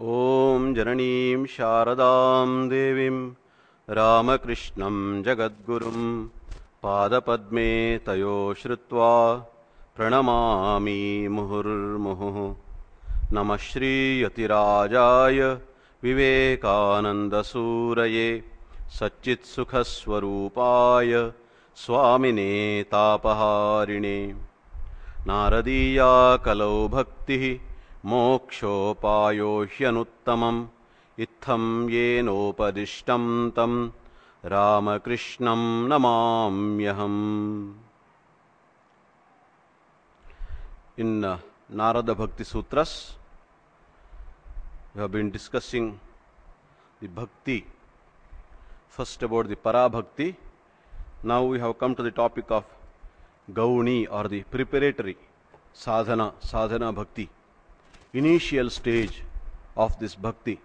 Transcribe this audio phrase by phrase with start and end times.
[0.00, 3.16] ॐ जननीं शारदां देवीं
[3.96, 6.04] रामकृष्णं जगद्गुरुं
[6.82, 7.64] पादपद्मे
[8.06, 9.10] तयो श्रुत्वा
[9.96, 12.38] प्रणमामि मुहुर्मुहुः।
[13.36, 15.40] नमः श्रीयतिराजाय
[16.04, 18.30] विवेकानन्दसूरये
[18.98, 21.12] सच्चित्सुखस्वरूपाय
[21.82, 22.54] स्वामिने
[25.28, 26.12] नारदीया
[26.46, 27.44] कलौ भक्तिः
[28.10, 30.66] मोक्षोपायो ह्यनुत्तमम्
[31.18, 33.76] इत्थम् येनोपदिष्टम् तम्।
[34.52, 37.18] रामकृष्णम् नमाम्यहम्।
[40.98, 41.10] In
[41.80, 42.92] Narada Bhakti Sutras
[44.96, 45.92] you have been discussing
[47.02, 47.58] the bhakti
[48.96, 50.28] first about the parabhakti
[51.24, 52.74] now we have come to the topic of
[53.60, 55.16] gauni or the preparatory
[55.84, 57.28] साधना साधना भक्ति
[58.12, 59.22] initial stage
[59.76, 60.60] of this bhakti,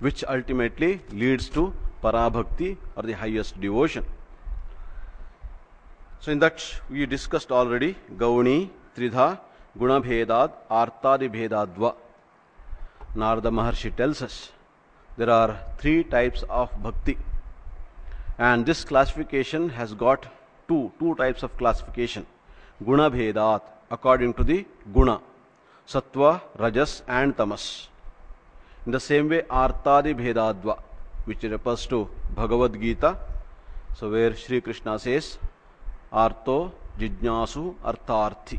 [0.00, 4.04] which ultimately leads to para bhakti or the highest devotion.
[6.20, 9.40] So in that we discussed already Gauni, Tridha,
[9.78, 11.94] Guna Bhedad, Artadi Bhedadva.
[13.14, 14.50] Narada Maharshi tells us
[15.16, 17.18] there are three types of bhakti.
[18.38, 20.26] And this classification has got
[20.66, 22.26] two, two types of classification.
[22.84, 25.20] Guna Bhedat, according to the Guna.
[25.88, 26.28] Sattva
[26.60, 27.64] rajas and tamas.
[28.86, 30.76] In the same way आर्तादि भेदाद्वा
[31.28, 32.02] which refers to
[32.36, 33.12] Bhagavad Gita
[34.00, 35.38] so where Shri Krishna says
[36.24, 36.58] आर्तो
[36.98, 38.58] जिज्ञासु अर्थार्थी.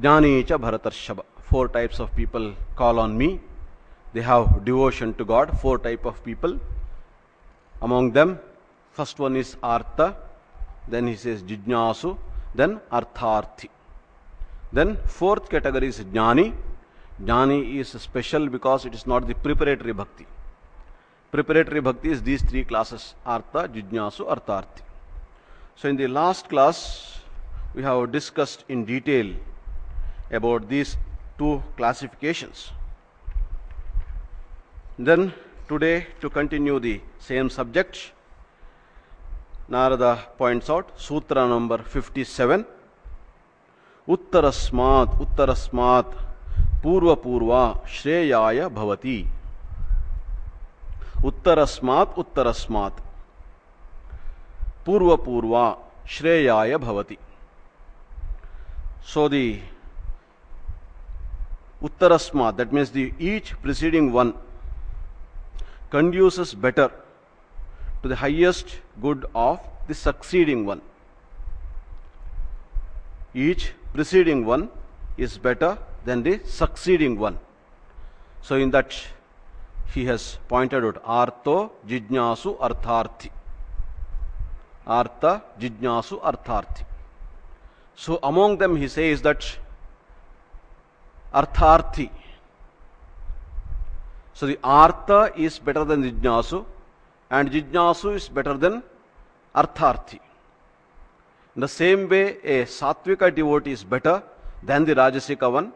[0.00, 1.22] ज्ञानी च भरतर्षभ.
[1.50, 3.28] Four types of people call on me
[4.14, 6.58] they have devotion to God four type of people
[7.74, 8.34] among them
[8.96, 10.00] first one is आर्त
[10.90, 12.16] then he says जिज्ञासु
[12.56, 13.68] then अर्थार्थी
[14.76, 16.52] Then fourth category is Jnani.
[17.22, 20.26] Jnani is special because it is not the preparatory bhakti.
[21.30, 24.82] Preparatory bhakti is these three classes Artha, Jijnasu, Artharthi.
[25.76, 27.20] So in the last class,
[27.74, 29.32] we have discussed in detail
[30.30, 30.96] about these
[31.38, 32.70] two classifications.
[34.98, 35.32] Then
[35.68, 38.12] today, to continue the same subject,
[39.68, 42.66] Narada points out Sutra number 57.
[44.08, 46.10] उत्तरस्मात उत्तरस्मात
[46.82, 49.16] पूर्व पूर्वा श्रेयाय भवती।
[51.24, 53.00] उत्तरस्मात उत्तरस्मात
[54.86, 55.64] पूर्व पूर्वा
[56.08, 57.18] श्रेयाय भवती।
[59.14, 59.62] सोदी
[61.82, 64.30] उत्तरस्मात that means दीच preceding one
[65.92, 66.88] conduces better
[68.02, 68.66] to the highest
[69.00, 70.80] good of the succeeding one
[73.36, 74.64] each preceding one
[75.16, 75.72] is better
[76.04, 77.38] than the succeeding one
[78.46, 78.94] so in that
[79.94, 80.22] he has
[80.52, 81.58] pointed out artho
[81.92, 83.30] jijnasu artharthi
[85.00, 85.34] artha
[85.64, 86.84] jijnasu artharthi
[88.04, 89.44] so among them he says that
[91.34, 92.10] artharthi.
[94.34, 96.64] So the artha is better than jijnasu
[97.30, 98.82] and jijnasu is better than
[99.54, 100.20] artharthi.
[101.54, 104.22] In the same way, a sattvika devotee is better
[104.62, 105.72] than the rajasika one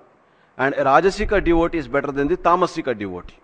[0.56, 3.36] and a rajasika devotee is better than the tamasika devotee.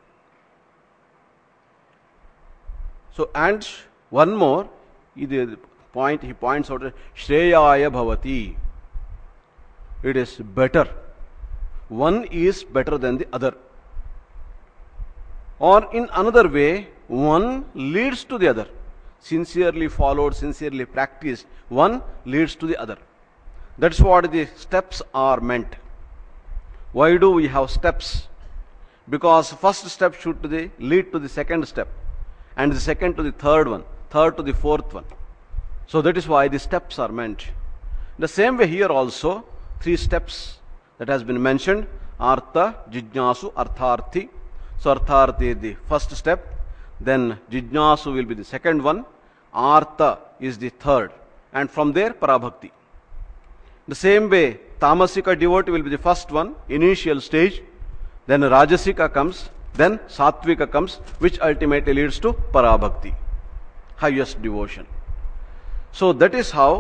[3.17, 3.67] So and
[4.11, 4.69] one more,
[5.93, 6.83] point he points out,
[7.17, 8.57] Shreyaya Bhavati.
[10.03, 10.89] It is better.
[11.89, 13.55] One is better than the other.
[15.61, 18.67] Or in another way, one leads to the other.
[19.31, 22.99] Sincerely followed, sincerely practiced, one leads to the other.
[23.79, 25.77] That's what the steps are meant.
[26.93, 28.29] Why do we have steps?
[29.09, 31.89] Because first step should the, lead to the second step,
[32.57, 35.07] and the second to the third one, third to the fourth one.
[35.87, 37.49] So that is why the steps are meant.
[38.19, 39.45] The same way here also,
[39.81, 40.59] three steps
[40.99, 41.87] that has been mentioned
[42.33, 42.65] artha
[42.95, 44.23] jijnasu artharthi
[44.81, 46.41] so artharthi is the first step
[47.09, 49.05] then jijnasu will be the second one
[49.55, 51.13] artha is the third
[51.53, 52.71] and from there parabhakti
[53.89, 57.63] the same way tamasika devotee will be the first one initial stage
[58.27, 60.97] then rajasika comes then sattvika comes
[61.27, 63.15] which ultimately leads to parabhakti
[64.05, 64.87] highest devotion
[65.93, 66.73] so that is how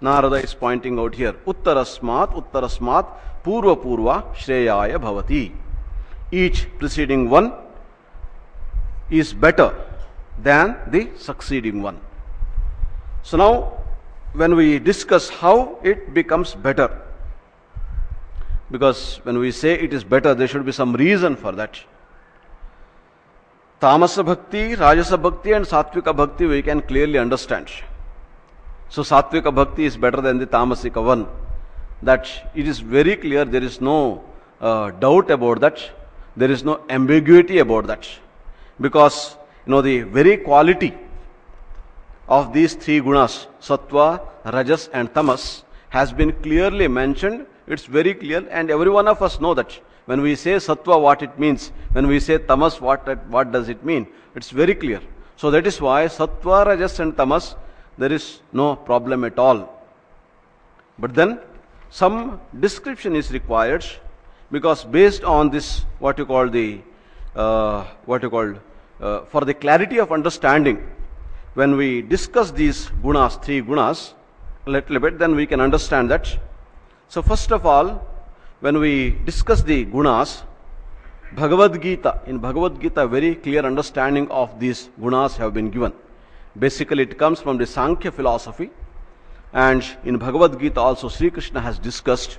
[0.00, 1.32] Narada is pointing out here.
[1.46, 3.06] Uttarasmat, Uttarasmat,
[3.42, 5.52] Purva Purva, Shreyaya Bhavati.
[6.30, 7.52] Each preceding one
[9.10, 9.72] is better
[10.42, 12.00] than the succeeding one.
[13.24, 13.72] So now,
[14.34, 16.88] when we discuss how it becomes better,
[18.70, 21.80] Because when we say it is better, there should be some reason for that.
[23.80, 27.68] Tamasa bhakti, Rajasa bhakti, and Satvika bhakti we can clearly understand.
[28.88, 31.28] So Satvika bhakti is better than the Tamasika one.
[32.02, 34.24] That it is very clear, there is no
[34.60, 35.78] uh, doubt about that,
[36.36, 38.08] there is no ambiguity about that.
[38.80, 39.36] Because,
[39.66, 40.94] you know, the very quality
[42.28, 47.46] of these three gunas, Sattva, Rajas, and Tamas, has been clearly mentioned.
[47.66, 49.78] It's very clear, and every one of us know that.
[50.06, 53.84] When we say Sattva, what it means, when we say Tamas, what, what does it
[53.84, 54.06] mean?
[54.34, 55.00] It's very clear.
[55.36, 57.56] So that is why Sattva, Rajas, and Tamas,
[57.96, 59.70] there is no problem at all.
[60.98, 61.40] But then,
[61.90, 63.84] some description is required
[64.50, 66.80] because based on this, what you call the,
[67.34, 68.54] uh, what you call,
[69.00, 70.84] uh, for the clarity of understanding,
[71.54, 74.14] when we discuss these gunas, three gunas,
[74.66, 76.36] a little bit, then we can understand that.
[77.08, 78.06] So, first of all,
[78.60, 80.42] when we discuss the gunas,
[81.32, 85.92] Bhagavad Gita, in Bhagavad Gita, very clear understanding of these gunas have been given.
[86.58, 88.70] Basically, it comes from the Sankhya philosophy,
[89.52, 92.38] and in Bhagavad Gita also, Sri Krishna has discussed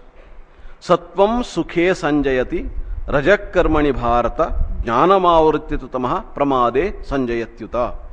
[0.82, 2.70] Sattvam Sukhe Sanjayati
[3.08, 4.54] Rajak Karmani Bharata
[4.84, 8.05] Jnanamavritti Tamaha Pramade Sanjayatyuta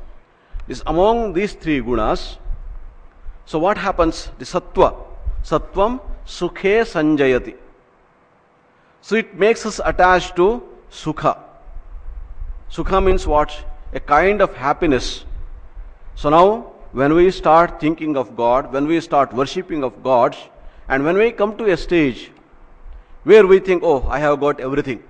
[0.67, 2.37] is among these three gunas.
[3.45, 4.29] So what happens?
[4.39, 4.95] The sattva,
[5.43, 7.55] sattvam sukhe sanjayati.
[9.01, 11.37] So it makes us attached to sukha.
[12.71, 13.53] Sukha means what?
[13.93, 15.25] A kind of happiness.
[16.15, 20.37] So now, when we start thinking of God, when we start worshipping of God,
[20.87, 22.31] and when we come to a stage
[23.23, 25.03] where we think, oh, I have got everything.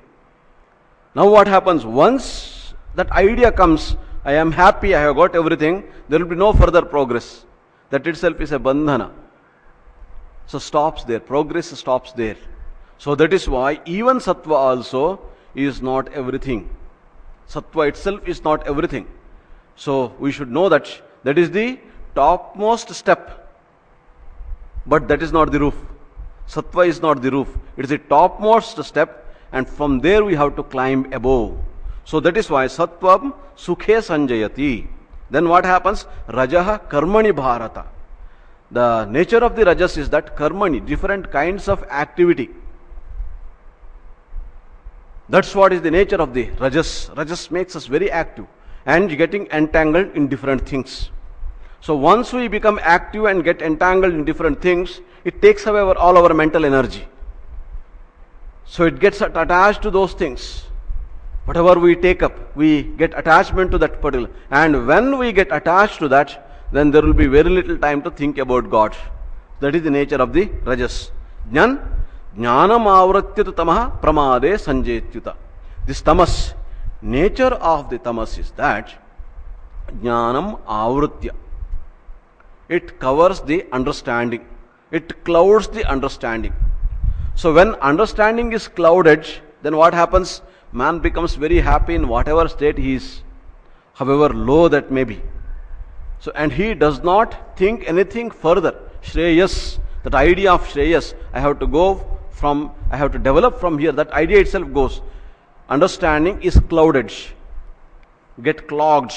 [1.15, 1.85] Now what happens?
[1.85, 6.53] Once that idea comes, I am happy, I have got everything, there will be no
[6.53, 7.45] further progress.
[7.89, 9.11] That itself is a bandhana.
[10.45, 12.37] So stops there, progress stops there.
[12.97, 15.19] So that is why even sattva also
[15.55, 16.69] is not everything.
[17.49, 19.07] Sattva itself is not everything.
[19.75, 21.79] So we should know that that is the
[22.15, 23.39] topmost step.
[24.85, 25.75] But that is not the roof.
[26.47, 27.49] Sattva is not the roof.
[27.77, 31.57] It is the topmost step, and from there we have to climb above.
[32.05, 34.87] So that is why Sattvam Sukhe Sanjayati.
[35.29, 36.05] Then what happens?
[36.27, 37.85] Rajaha Karmani Bharata.
[38.71, 42.49] The nature of the Rajas is that Karmani, different kinds of activity.
[45.29, 47.09] That's what is the nature of the Rajas.
[47.15, 48.45] Rajas makes us very active
[48.85, 51.09] and getting entangled in different things.
[51.81, 56.17] So once we become active and get entangled in different things, it takes away all
[56.17, 57.07] our mental energy.
[58.65, 60.63] So it gets attached to those things.
[61.45, 64.29] Whatever we take up, we get attachment to that particular.
[64.49, 68.11] And when we get attached to that, then there will be very little time to
[68.11, 68.95] think about God.
[69.59, 71.11] That is the nature of the rajas.
[71.51, 71.85] Jnan,
[72.37, 75.35] jnanam avratyatu tamaha pramade sanjetyuta.
[75.85, 76.53] This tamas,
[77.01, 78.93] nature of the tamas is that
[80.01, 81.31] jnanam avritya.
[82.69, 84.45] It covers the understanding.
[84.91, 86.53] It clouds the understanding.
[87.35, 89.27] So when understanding is clouded,
[89.61, 90.41] then what happens?
[90.73, 93.21] Man becomes very happy in whatever state he is,
[93.93, 95.21] however low that may be.
[96.19, 98.73] So, and he does not think anything further.
[99.01, 103.77] Shreyas, that idea of Shreyas, I have to go from, I have to develop from
[103.77, 105.01] here, that idea itself goes.
[105.69, 107.13] Understanding is clouded,
[108.41, 109.13] get clogged.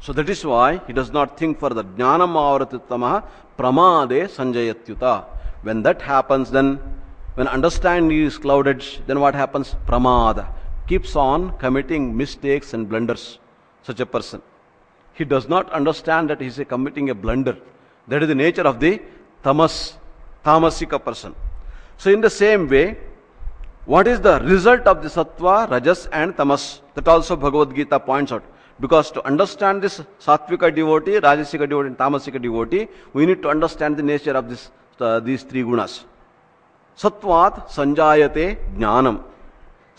[0.00, 1.82] So that is why he does not think further.
[1.82, 3.24] Jnanam avaratittamaha
[3.58, 5.24] pramade sanjayatyuta.
[5.62, 6.80] When that happens, then
[7.34, 9.74] when understanding is clouded, then what happens?
[9.86, 10.48] Pramada
[10.86, 13.38] keeps on committing mistakes and blunders,
[13.82, 14.42] such a person.
[15.14, 17.56] He does not understand that he is committing a blunder.
[18.08, 19.00] That is the nature of the
[19.42, 19.96] tamas,
[20.44, 21.34] tamasika person.
[21.98, 22.96] So, in the same way,
[23.84, 26.80] what is the result of the sattva, rajas, and tamas?
[26.94, 28.44] That also Bhagavad Gita points out.
[28.80, 33.96] Because to understand this sattvika devotee, rajasika devotee, and tamasika devotee, we need to understand
[33.96, 34.70] the nature of this,
[35.00, 36.04] uh, these three gunas.
[36.96, 39.22] Sattvat sanjayate jnanam.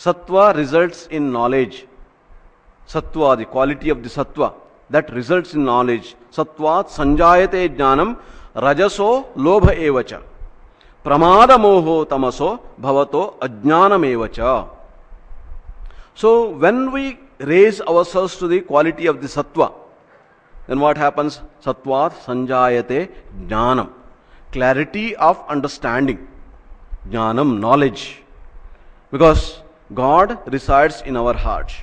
[0.04, 1.86] Sattva results in knowledge.
[2.88, 4.54] Sattva, the quality of the sattva,
[4.90, 6.16] that results in knowledge.
[6.30, 8.18] Sattvat sanjayate jnanam
[8.54, 10.22] rajaso lobha evacha.
[11.06, 14.68] Pramada moho tamaso bhavato ajnanam evacha.
[16.16, 19.74] So when we raise ourselves to the quality of the sattva,
[20.68, 21.42] then what happens?
[21.64, 23.10] Sattvat sanjayate
[23.48, 23.90] jnanam.
[24.52, 26.28] Clarity of understanding.
[27.10, 28.22] Jnanam, knowledge.
[29.10, 29.63] Because
[29.94, 31.74] God resides in our hearts.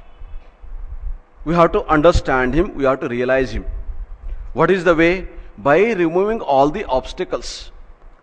[1.45, 3.64] We have to understand Him, we have to realize Him.
[4.52, 5.28] What is the way?
[5.59, 7.71] By removing all the obstacles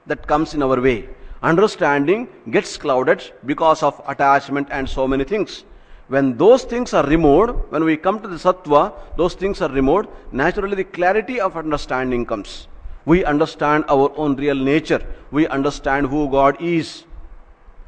[0.08, 1.10] that comes in our way.
[1.44, 5.64] Understanding gets clouded because of attachment and so many things.
[6.08, 10.08] When those things are removed, when we come to the sattva, those things are removed,
[10.32, 12.68] naturally the clarity of understanding comes.
[13.06, 15.06] We understand our own real nature.
[15.32, 17.04] We understand who God is.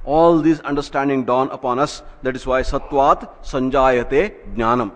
[0.06, 2.02] All these understanding dawn upon us.
[2.24, 4.92] That is why sattvat sanjayate jnanam.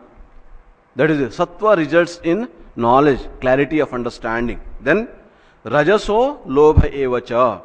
[0.96, 1.32] That is it.
[1.32, 4.62] Sattva results in knowledge, clarity of understanding.
[4.82, 5.08] Then
[5.66, 7.62] rajaso lobha evacha.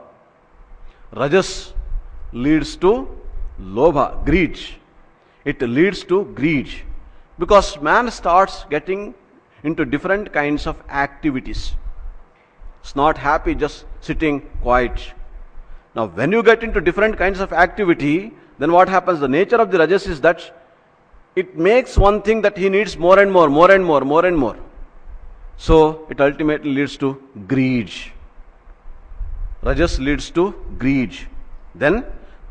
[1.12, 1.72] Rajas
[2.32, 3.08] leads to
[3.60, 4.58] lobha, greed.
[5.44, 6.68] It leads to greed.
[7.38, 9.14] Because man starts getting
[9.62, 11.72] into different kinds of activities.
[12.82, 15.12] It's not happy just sitting quiet.
[15.98, 19.18] Now, when you get into different kinds of activity, then what happens?
[19.18, 20.42] The nature of the rajas is that
[21.34, 24.38] it makes one thing that he needs more and more, more and more, more and
[24.38, 24.56] more.
[25.56, 27.90] So it ultimately leads to greed.
[29.60, 31.18] Rajas leads to greed.
[31.74, 32.04] Then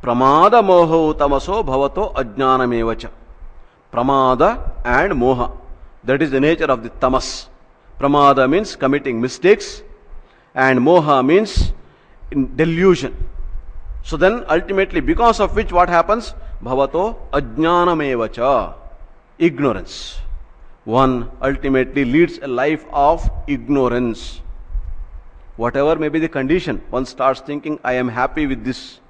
[0.03, 3.09] pramada moho tamaso bhavato ajnanamevacha.
[3.93, 5.53] Pramada and moha.
[6.03, 7.47] That is the nature of the tamas.
[7.97, 9.83] Pramada means committing mistakes
[10.53, 11.71] and moha means
[12.57, 13.15] delusion.
[14.03, 16.33] So then ultimately because of which what happens?
[16.63, 18.73] Bhavato ajnanamevacha.
[19.37, 20.19] Ignorance
[20.87, 24.39] one ultimately leads a life of ignorance.
[25.57, 29.01] Whatever may be the condition, one starts thinking, I am happy with this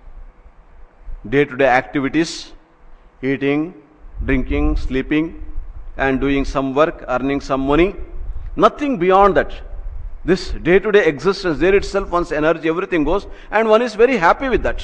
[1.30, 2.52] day to day activities,
[3.22, 3.76] eating,
[4.26, 5.46] drinking, sleeping,
[5.98, 7.96] and doing some work, earning some money.
[8.56, 9.54] Nothing beyond that.
[10.30, 14.18] This day to day existence, there itself, one's energy, everything goes, and one is very
[14.18, 14.82] happy with that.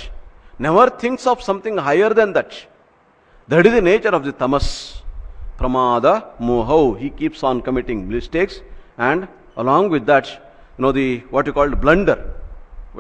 [0.57, 2.65] Never thinks of something higher than that.
[3.49, 5.01] That is the nature of the tamas
[5.59, 6.97] pramada mohau.
[6.97, 8.61] He keeps on committing mistakes
[8.97, 10.29] and along with that,
[10.77, 12.17] you know, the what you call blunder,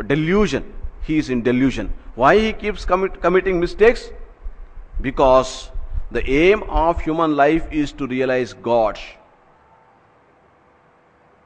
[0.07, 0.65] delusion.
[1.03, 1.93] He is in delusion.
[2.15, 4.09] Why he keeps commit, committing mistakes?
[4.99, 5.71] Because
[6.11, 8.99] the aim of human life is to realize God.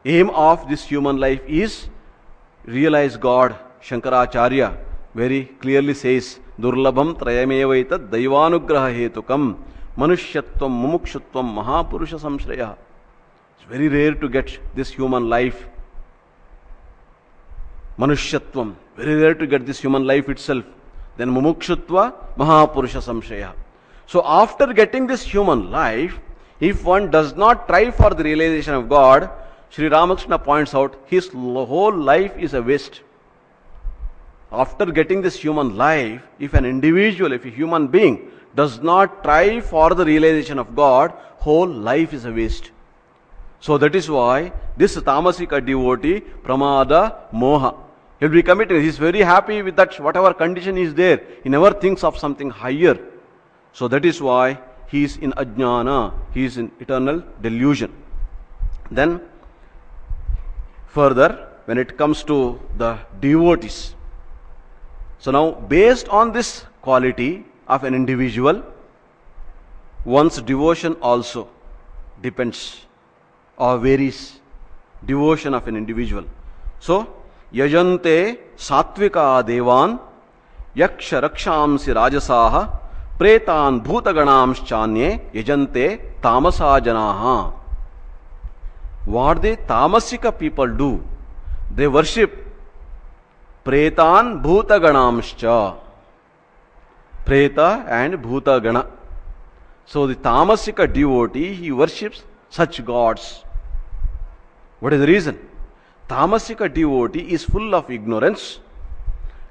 [0.06, 1.88] Aim of this human life is
[2.66, 3.56] realize God.
[3.82, 4.78] Shankaracharya
[5.14, 9.58] very clearly says, Durlabham trayamevaita daivanugraha hetukam
[9.98, 12.76] Manushyattvam, Mumukshutvam, Mahapurusha Samshraya.
[13.56, 15.66] It's very rare to get this human life.
[17.98, 20.64] Manushyatvam, very rare to get this human life itself.
[21.18, 23.54] Then Mumukshutva, Mahapurusha Samshraya.
[24.06, 26.20] So after getting this human life,
[26.60, 29.32] if one does not try for the realization of God,
[29.70, 33.02] Sri Ramakrishna points out his whole life is a waste.
[34.52, 39.60] After getting this human life, if an individual, if a human being does not try
[39.60, 42.72] for the realization of God, whole life is a waste.
[43.60, 47.76] So that is why this tamasika devotee, pramada, moha,
[48.20, 48.82] he'll be committed.
[48.82, 51.22] He's very happy with that, whatever condition is there.
[51.44, 52.98] He never thinks of something higher.
[53.74, 57.92] So that is why he is in ajnana, he is in eternal delusion.
[58.90, 59.22] Then,
[60.88, 63.94] further, when it comes to the devotees,
[65.20, 68.64] so now based on this quality, of an individual,
[70.06, 71.48] one's devotion also
[72.22, 72.86] depends
[73.58, 74.40] or varies.
[75.06, 76.26] Devotion of an individual.
[76.80, 77.08] So,
[77.54, 80.00] yajante satvika devan
[80.76, 82.70] yaksha rakshamsi rajasaha
[83.20, 87.54] pretan bhutaganamschanye yajante tamasa janaha.
[89.16, 90.92] What the tamasika people do?
[91.74, 92.38] They worship
[93.66, 95.58] pretan bhutaganamscha
[97.28, 98.88] Preta and Bhuta Gana.
[99.86, 103.44] So the Tamasika devotee, he worships such gods.
[104.80, 105.38] What is the reason?
[106.10, 108.60] Tamasika devotee is full of ignorance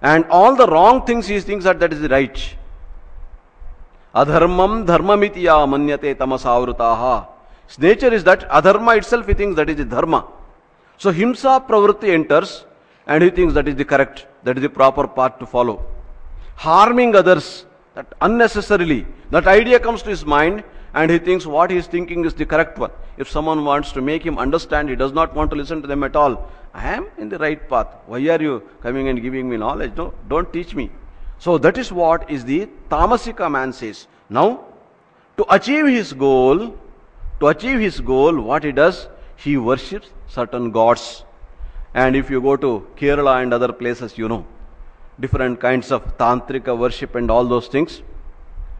[0.01, 2.55] and all the wrong things he thinks that that is right.
[4.15, 7.27] Adharmam dharmamitya manyate tamasavrutaha.
[7.67, 10.27] His nature is that adharma itself he thinks that is the dharma.
[10.99, 12.65] So himsa pravritti enters
[13.07, 15.85] and he thinks that is the correct, that is the proper path to follow.
[16.55, 20.63] Harming others that unnecessarily that idea comes to his mind
[20.95, 22.91] and he thinks what he is thinking is the correct one.
[23.19, 26.03] If someone wants to make him understand he does not want to listen to them
[26.05, 26.51] at all.
[26.73, 27.89] I am in the right path.
[28.07, 29.93] Why are you coming and giving me knowledge?
[29.97, 30.91] No don't teach me.
[31.39, 34.07] So that is what is the tamasika man says.
[34.31, 34.65] Now
[35.37, 36.75] to achieve his goal
[37.41, 41.25] to achieve his goal what he does he worships certain gods
[41.95, 44.45] and if you go to kerala and other places you know
[45.21, 48.03] different kinds of tantrika worship and all those things,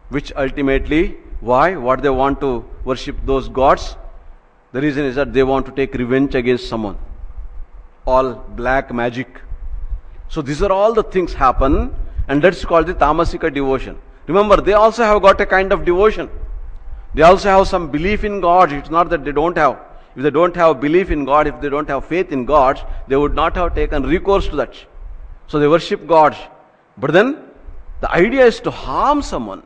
[0.09, 1.75] which ultimately, why?
[1.75, 3.95] What they want to worship those gods?
[4.71, 6.97] The reason is that they want to take revenge against someone.
[8.05, 9.41] All black magic.
[10.29, 11.93] So these are all the things happen,
[12.27, 13.99] and that's called the tamasika devotion.
[14.27, 16.29] Remember, they also have got a kind of devotion.
[17.17, 18.71] They also have some belief in God.
[18.71, 19.79] It's not that they don't have.
[20.15, 23.15] If they don't have belief in God, if they don't have faith in God, they
[23.15, 24.75] would not have taken recourse to that.
[25.47, 26.37] So they worship God.
[26.95, 27.39] But then
[28.01, 29.63] the idea is to harm someone.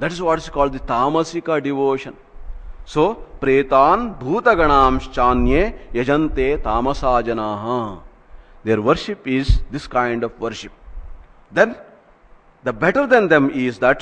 [0.00, 2.16] That is what is called the tamasika devotion.
[2.84, 8.00] So, pretan bhutaganamschanye yajante tamasajanaha.
[8.64, 10.72] Their worship is this kind of worship.
[11.52, 11.76] Then,
[12.64, 14.00] the better than them is that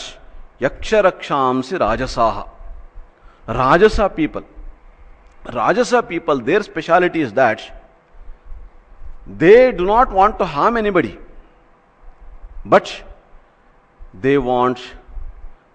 [0.62, 2.48] yaksharakshamsi rajasaha.
[3.50, 4.44] Rajasa people.
[5.44, 7.60] Rajasa people, their speciality is that
[9.26, 11.18] they do not want to harm anybody,
[12.64, 13.02] but
[14.14, 14.80] they want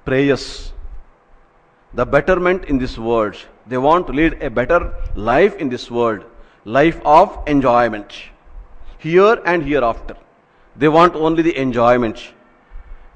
[0.06, 0.72] prayers,
[1.94, 3.36] the betterment in this world.
[3.68, 6.24] They want to lead a better life in this world,
[6.64, 8.14] life of enjoyment,
[9.00, 10.16] here and hereafter.
[10.76, 12.22] They want only the enjoyment.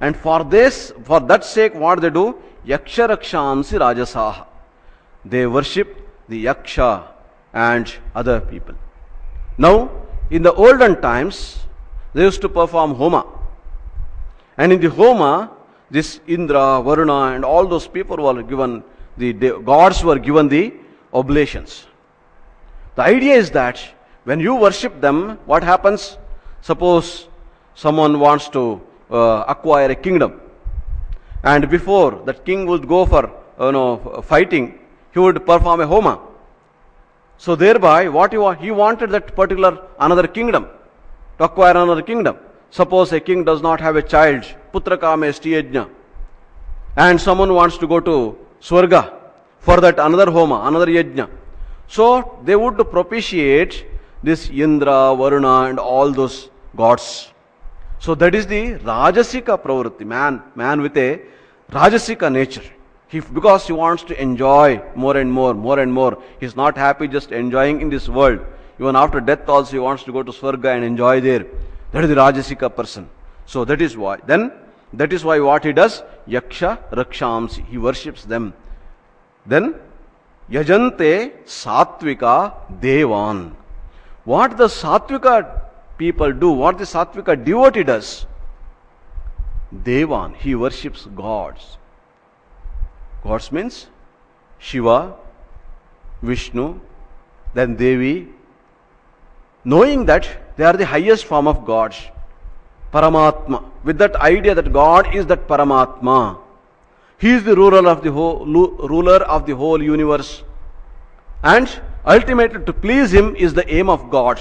[0.01, 2.41] And for this, for that sake, what they do?
[2.65, 4.49] Yaksharakshamsi Rajasaha.
[5.25, 5.97] They worship
[6.27, 7.07] the Yaksha
[7.53, 8.75] and other people.
[9.57, 9.89] Now,
[10.29, 11.59] in the olden times,
[12.13, 13.25] they used to perform Homa.
[14.57, 15.51] And in the Homa,
[15.91, 18.83] this Indra, Varuna, and all those people were given,
[19.17, 20.73] the, gods were given the
[21.13, 21.85] oblations.
[22.95, 23.79] The idea is that
[24.23, 26.17] when you worship them, what happens?
[26.61, 27.27] Suppose
[27.73, 30.41] someone wants to uh, acquire a kingdom,
[31.43, 34.78] and before that king would go for you know fighting,
[35.13, 36.19] he would perform a homa.
[37.37, 40.67] So thereby, what he, he wanted that particular another kingdom
[41.37, 42.37] to acquire another kingdom.
[42.69, 45.89] Suppose a king does not have a child, putrakam yajna,
[46.95, 49.13] and someone wants to go to Swarga
[49.59, 51.29] for that another homa, another yajna.
[51.87, 53.85] So they would propitiate
[54.21, 57.31] this Indra, Varuna, and all those gods.
[57.99, 61.21] So that is the Rajasika pravritti, man, man with a
[61.71, 62.63] Rajasika nature.
[63.09, 66.21] He, because he wants to enjoy more and more, more and more.
[66.39, 68.39] He's not happy just enjoying in this world.
[68.79, 71.45] Even after death also he wants to go to Swarga and enjoy there.
[71.91, 73.09] That is the Rajasika person.
[73.48, 74.17] So that is why.
[74.27, 74.51] Then,
[74.93, 76.03] that is why what he does?
[76.27, 77.65] Yaksha Rakshamsi.
[77.65, 78.53] He worships them.
[79.43, 79.74] Then,
[80.51, 83.55] Yajante Satvika Devan.
[84.24, 85.61] What the Satvika
[85.98, 88.27] people do, what the Satvika devotee does,
[89.74, 91.78] Devan, he worships gods.
[93.24, 93.88] Gods means
[94.60, 95.16] Shiva,
[96.22, 96.79] Vishnu,
[97.53, 98.27] then Devi,
[99.64, 100.27] knowing that
[100.58, 101.98] they are the highest form of gods.
[102.94, 103.64] Paramatma.
[103.84, 106.40] With that idea that God is that Paramatma.
[107.18, 110.44] He is the ruler of the whole, ruler of the whole universe.
[111.44, 111.70] And
[112.05, 114.40] ultimately to please him is the aim of God.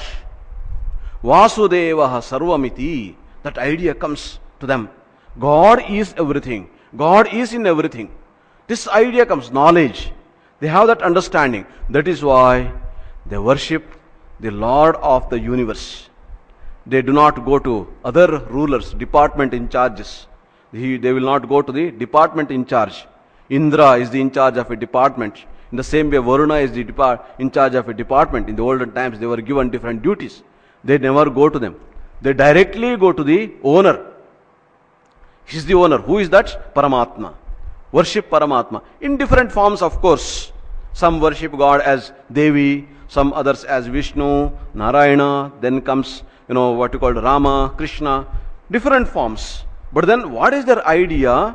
[1.23, 3.17] Vasudeva Sarvamiti.
[3.43, 4.89] That idea comes to them.
[5.39, 6.71] God is everything.
[6.97, 8.11] God is in everything.
[8.69, 10.13] This idea comes, knowledge.
[10.61, 11.67] They have that understanding.
[11.91, 12.73] That is why
[13.27, 13.85] they worship
[14.41, 16.09] the Lord of the universe.
[16.87, 20.27] They do not go to other rulers, department in charges.
[20.73, 23.07] He, they will not go to the department in charge.
[23.49, 25.45] Indra is the in charge of a department.
[25.73, 28.49] In the same way, Varuna is the in charge of a department.
[28.49, 30.43] In the olden times, they were given different duties.
[30.85, 31.77] They never go to them.
[32.21, 34.07] They directly go to the owner.
[35.47, 35.99] He is the owner.
[35.99, 36.75] Who is that?
[36.75, 37.35] Paramatma.
[37.93, 38.83] Worship Paramatma.
[39.01, 40.53] In different forms, of course.
[40.93, 46.93] Some worship God as Devi, some others as Vishnu, Narayana, then comes you know, what
[46.93, 48.27] you call Rama, Krishna,
[48.71, 49.65] different forms.
[49.93, 51.55] But then what is their idea?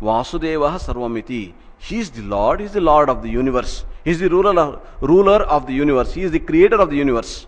[0.00, 1.52] Vasudeva Sarvamiti.
[1.78, 3.84] He is the Lord, He is the Lord of the universe.
[4.04, 6.12] He is the ruler of, ruler of the universe.
[6.14, 7.46] He is the creator of the universe.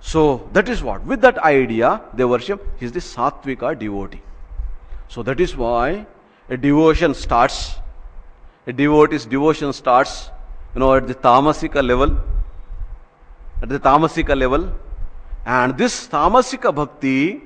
[0.00, 1.04] So that is what.
[1.04, 2.66] With that idea, they worship.
[2.78, 4.22] He is the Satvika devotee.
[5.08, 6.06] So that is why
[6.48, 7.76] a devotion starts.
[8.66, 10.30] A devotee's devotion starts,
[10.74, 12.18] you know, at the tamasika level.
[13.62, 14.72] At the tamasika level,
[15.46, 17.42] and this tamasika bhakti,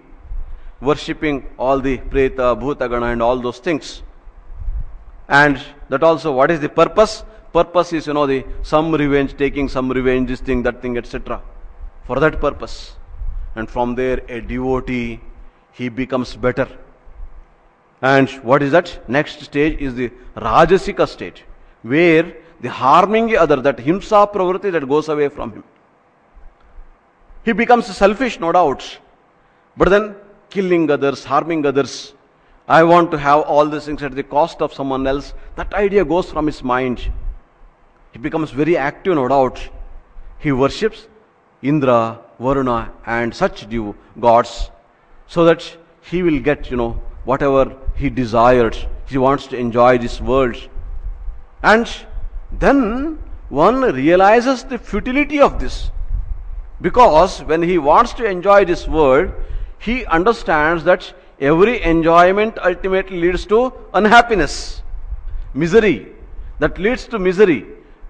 [0.80, 4.02] worshipping all the preta, bhutagana, and all those things.
[5.28, 7.22] And that also, what is the purpose?
[7.52, 11.40] Purpose is, you know, the some revenge, taking some revenge, this thing, that thing, etc.
[12.06, 12.96] For that purpose.
[13.54, 15.20] And from there, a devotee,
[15.72, 16.68] he becomes better.
[18.02, 19.08] And what is that?
[19.08, 21.44] Next stage is the Rajasika stage,
[21.82, 25.64] where the harming the other, that himsa pravritti that goes away from him.
[27.44, 28.98] He becomes selfish, no doubt.
[29.76, 30.14] But then
[30.50, 32.14] killing others, harming others,
[32.68, 36.04] I want to have all these things at the cost of someone else, that idea
[36.04, 37.10] goes from his mind.
[38.12, 39.68] He becomes very active, no doubt.
[40.38, 41.08] He worships
[41.62, 44.70] Indra, Varuna, and such dew gods,
[45.26, 48.87] so that he will get, you know, whatever he desires.
[49.06, 50.56] He wants to enjoy this world.
[51.62, 51.88] And
[52.52, 55.90] then one realizes the futility of this.
[56.80, 59.33] Because when he wants to enjoy this world,
[59.78, 64.83] he understands that every enjoyment ultimately leads to unhappiness,
[65.54, 66.12] misery.
[66.59, 67.66] That leads to misery.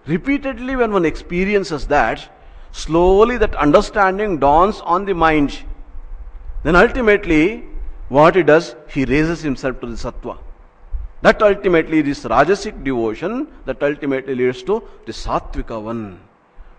[0.07, 2.29] Repeatedly, when one experiences that,
[2.73, 5.63] slowly that understanding dawns on the mind.
[6.63, 7.65] Then ultimately,
[8.11, 10.37] what he does, he raises himself to the sattva.
[11.23, 16.21] That ultimately, this rajasic devotion, that ultimately leads to the sattvika one.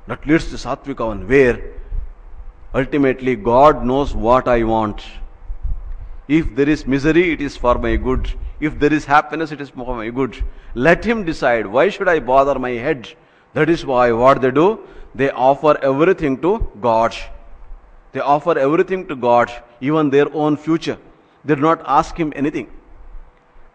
[0.08, 1.60] That leads to sattvika one, where
[2.74, 5.04] ultimately God knows what I want.
[6.28, 8.32] If there is misery, it is for my good.
[8.60, 10.44] If there is happiness, it is for my good.
[10.76, 11.66] Let him decide.
[11.66, 13.10] Why should I bother my head?
[13.54, 14.80] That is why what they do,
[15.16, 17.16] they offer everything to God.
[18.12, 20.98] They offer everything to God, even their own future.
[21.44, 22.70] They do not ask him anything.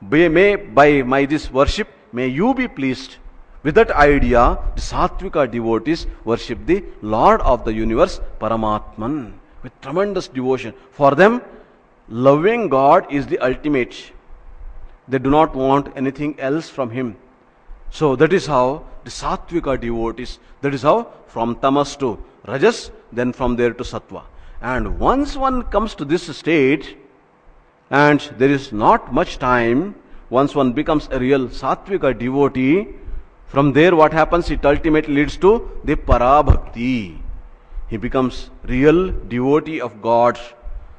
[0.01, 3.17] May, by my this worship, may you be pleased.
[3.63, 10.29] With that idea, the Sattvika devotees worship the Lord of the universe, Paramatman, with tremendous
[10.29, 10.73] devotion.
[10.93, 11.43] For them,
[12.09, 14.13] loving God is the ultimate.
[15.09, 17.17] They do not want anything else from Him.
[17.91, 23.33] So that is how the Sattvika devotees, that is how from Tamas to Rajas, then
[23.33, 24.23] from there to Sattva.
[24.61, 26.97] And once one comes to this state,
[27.90, 29.94] and there is not much time
[30.31, 32.88] once one becomes a real sattvika devotee
[33.46, 34.51] from there what happens?
[34.51, 37.18] It ultimately leads to the parabhakti.
[37.88, 40.38] He becomes real devotee of god.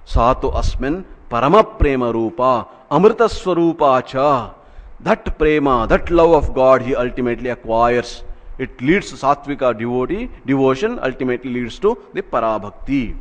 [0.06, 4.56] Sato asmin parama prema rupa amrita swarupa cha.
[5.02, 8.24] That prema that love of god he ultimately acquires.
[8.58, 13.16] It leads to sattvika devotee devotion ultimately leads to the parabhakti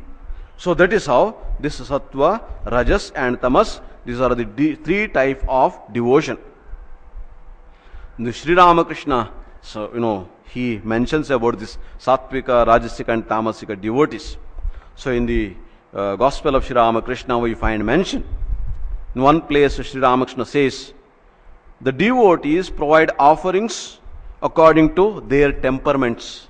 [0.57, 4.45] so that is how this sattva, rajas and tamas, these are the
[4.83, 6.37] three type of devotion.
[8.17, 14.37] The Sri Ramakrishna, so you know, he mentions about this sattvika, rajasika and tamasika devotees.
[14.95, 15.53] So in the
[15.93, 18.23] uh, Gospel of Sri Ramakrishna we find mention.
[19.13, 20.93] In one place Sri Ramakrishna says,
[21.79, 23.99] the devotees provide offerings
[24.41, 26.47] according to their temperaments.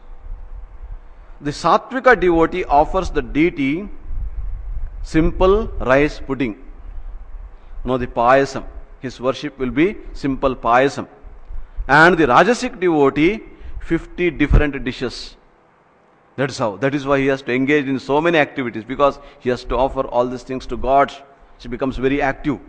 [1.42, 3.90] The Sattvika devotee offers the deity
[5.04, 6.64] simple rice pudding.
[7.84, 8.66] No, the payasam.
[9.00, 11.08] His worship will be simple payasam.
[11.88, 13.42] And the Rajasic devotee,
[13.82, 15.36] 50 different dishes.
[16.36, 16.78] That's how.
[16.78, 19.76] That is why he has to engage in so many activities because he has to
[19.76, 21.12] offer all these things to God.
[21.58, 22.60] He becomes very active.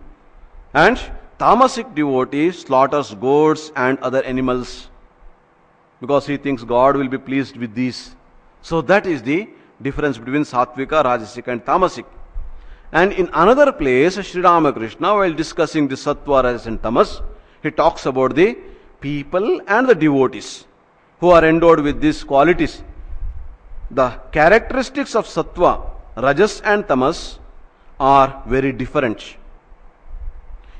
[0.72, 0.98] And
[1.38, 4.88] Tamasic devotee slaughters goats and other animals
[6.00, 8.16] because he thinks God will be pleased with these.
[8.60, 9.48] So that is the
[9.80, 12.06] difference between Sattvika, Rajasic and Tamasic.
[12.92, 17.20] And in another place, Sri Ramakrishna, while discussing the Sattva, Rajas and Tamas,
[17.62, 18.56] he talks about the
[19.00, 20.66] people and the devotees
[21.20, 22.82] who are endowed with these qualities.
[23.90, 25.82] The characteristics of Sattva,
[26.16, 27.38] Rajas and Tamas
[28.00, 29.36] are very different.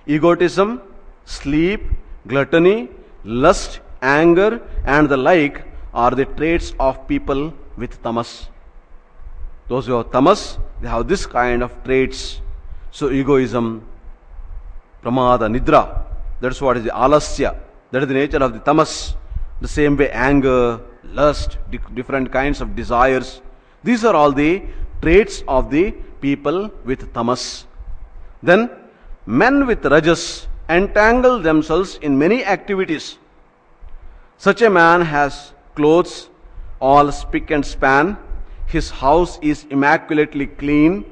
[0.06, 0.80] Egotism,
[1.24, 1.82] sleep,
[2.26, 2.88] gluttony,
[3.24, 8.48] lust, anger, and the like are the traits of people with tamas.
[9.68, 12.40] Those who have tamas, they have this kind of traits.
[12.90, 13.86] So egoism,
[15.02, 16.02] pramada, nidra,
[16.40, 17.56] that's what is the alasya.
[17.90, 19.14] That is the nature of the tamas.
[19.60, 21.58] The same way anger, lust,
[21.94, 23.40] different kinds of desires.
[23.82, 24.62] These are all the
[25.02, 27.66] traits of the people with tamas.
[28.42, 28.70] Then
[29.26, 33.18] men with rajas entangle themselves in many activities.
[34.36, 36.28] Such a man has clothes
[36.80, 38.16] all spick and span.
[38.68, 41.04] His house is immaculately clean.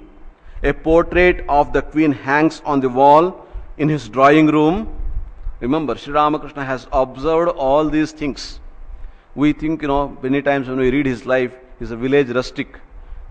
[0.63, 3.47] A portrait of the queen hangs on the wall
[3.79, 4.95] in his drawing room.
[5.61, 8.61] Remember, Sri Ramakrishna has observed all these things.
[9.35, 12.79] We think, you know, many times when we read his life, he's a village rustic.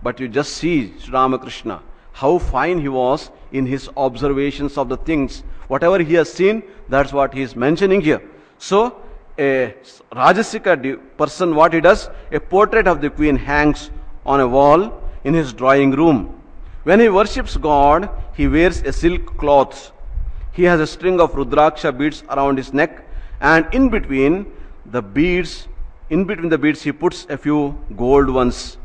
[0.02, 1.84] But you just see Sri Ramakrishna,
[2.14, 5.44] how fine he was in his observations of the things.
[5.68, 8.24] Whatever he has seen, that's what he is mentioning here.
[8.58, 9.04] So,
[9.38, 9.76] a
[10.12, 13.92] Rajasika person, what he does, a portrait of the queen hangs
[14.26, 16.42] on a wall in his drawing room.
[16.84, 19.92] When he worships God, he wears a silk cloth.
[20.52, 23.06] He has a string of Rudraksha beads around his neck,
[23.42, 24.52] and in between
[24.86, 25.68] the beads,
[26.10, 28.78] in between the beads, he puts a few gold ones.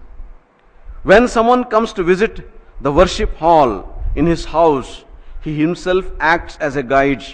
[1.02, 2.50] When someone comes to visit
[2.80, 5.04] the worship hall in his house,
[5.42, 7.24] he himself acts as a guide.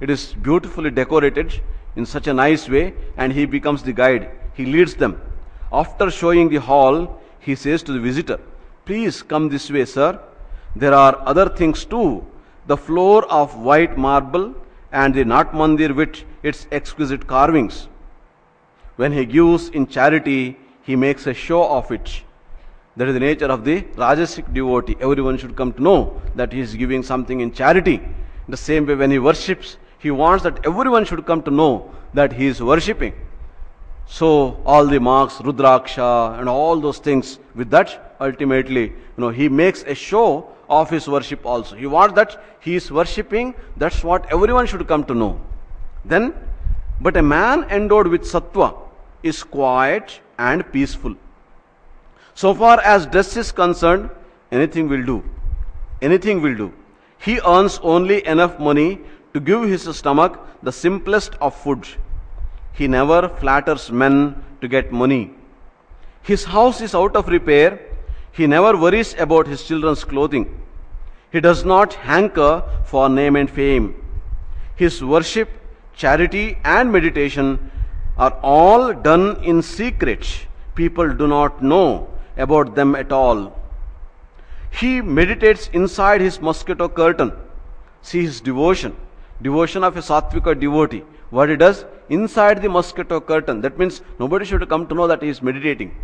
[0.00, 1.60] It is beautifully decorated
[1.94, 4.30] in such a nice way and he becomes the guide.
[4.54, 5.20] He leads them.
[5.72, 8.38] After showing the hall, he says to the visitor,
[8.84, 10.18] Please come this way, sir.
[10.76, 12.24] There are other things too.
[12.66, 14.54] The floor of white marble
[14.92, 17.88] and the Nat Mandir with its exquisite carvings.
[18.96, 22.22] When he gives in charity, he makes a show of it.
[22.96, 24.96] That is the nature of the Rajasic devotee.
[25.00, 28.00] Everyone should come to know that he is giving something in charity.
[28.48, 32.32] The same way, when he worships, he wants that everyone should come to know that
[32.32, 33.14] he is worshipping.
[34.12, 39.48] So, all the marks, Rudraksha, and all those things, with that, ultimately, you know, he
[39.48, 41.76] makes a show of his worship also.
[41.76, 45.40] He wants that he is worshipping, that's what everyone should come to know.
[46.04, 46.34] Then,
[47.00, 48.76] but a man endowed with sattva
[49.22, 51.14] is quiet and peaceful.
[52.34, 54.10] So far as dress is concerned,
[54.50, 55.22] anything will do.
[56.02, 56.72] Anything will do.
[57.18, 58.98] He earns only enough money
[59.34, 61.86] to give his stomach the simplest of food.
[62.72, 65.32] He never flatters men to get money.
[66.22, 67.80] His house is out of repair.
[68.32, 70.60] He never worries about his children's clothing.
[71.32, 73.94] He does not hanker for name and fame.
[74.76, 75.48] His worship,
[75.94, 77.70] charity, and meditation
[78.16, 80.46] are all done in secret.
[80.74, 83.58] People do not know about them at all.
[84.70, 87.32] He meditates inside his mosquito curtain.
[88.02, 88.96] See his devotion.
[89.42, 91.04] Devotion of a Sattvika devotee.
[91.30, 91.84] What he does?
[92.10, 93.60] Inside the mosquito curtain.
[93.62, 95.96] That means nobody should come to know that he is meditating.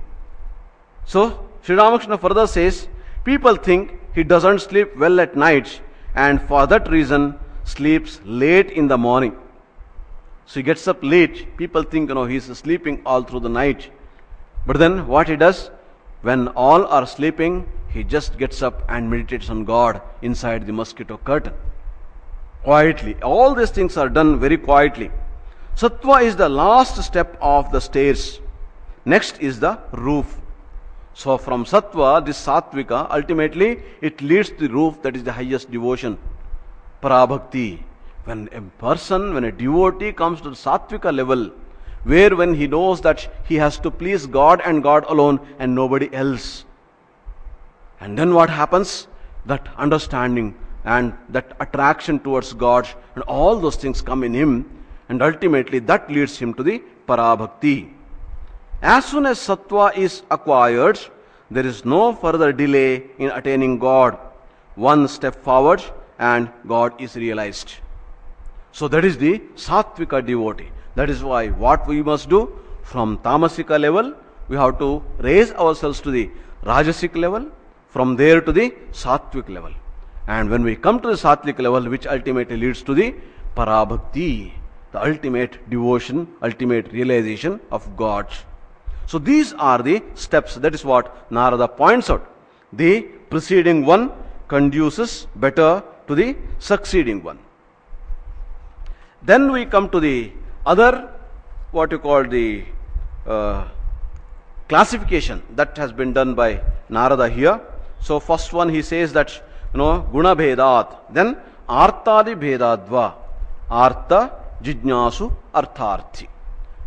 [1.05, 2.88] So, Sri Ramakrishna further says,
[3.25, 5.81] people think he doesn't sleep well at night
[6.14, 9.37] and for that reason sleeps late in the morning.
[10.47, 11.57] So he gets up late.
[11.57, 13.90] People think, you know, he's sleeping all through the night.
[14.64, 15.71] But then what he does?
[16.23, 21.19] When all are sleeping, he just gets up and meditates on God inside the mosquito
[21.19, 21.53] curtain.
[22.62, 23.16] Quietly.
[23.23, 25.11] All these things are done very quietly.
[25.76, 28.40] Sattva is the last step of the stairs.
[29.04, 30.40] Next is the roof.
[31.12, 35.70] So from sattva, this sattvika, ultimately it leads to the roof that is the highest
[35.70, 36.16] devotion.
[37.02, 37.82] Parabhakti.
[38.24, 41.50] When a person, when a devotee comes to the sattvika level,
[42.04, 46.12] where when he knows that he has to please God and God alone and nobody
[46.14, 46.64] else.
[48.00, 49.08] And then what happens?
[49.44, 54.75] That understanding and that attraction towards God and all those things come in him,
[55.09, 57.90] and ultimately that leads him to the parabhakti.
[58.83, 60.99] As soon as sattva is acquired,
[61.51, 64.19] there is no further delay in attaining God.
[64.75, 65.83] One step forward
[66.19, 67.75] and God is realized.
[68.73, 70.71] So that is the sattvika devotee.
[70.97, 74.14] That is why what we must do from tamasika level,
[74.49, 76.31] we have to raise ourselves to the
[76.64, 77.51] rajasic level,
[77.88, 79.73] from there to the sattvic level.
[80.27, 83.14] And when we come to the sattvic level, which ultimately leads to the
[83.57, 84.53] parabhakti,
[84.96, 88.26] the ultimate devotion, ultimate realization of God.
[89.06, 90.54] So these are the steps.
[90.56, 92.24] That is what Narada points out.
[92.72, 94.04] The preceding one
[94.48, 97.38] conduces better to the succeeding one.
[99.22, 100.32] Then we come to the
[100.64, 100.92] other,
[101.72, 102.64] what you call the
[103.26, 103.68] uh,
[104.68, 107.61] classification that has been done by Narada here.
[108.00, 109.30] So first one he says that
[109.72, 111.37] you know guna bhedat, then
[111.68, 113.14] artadi bhedadva,
[113.70, 116.29] artha jijnasu artharthi.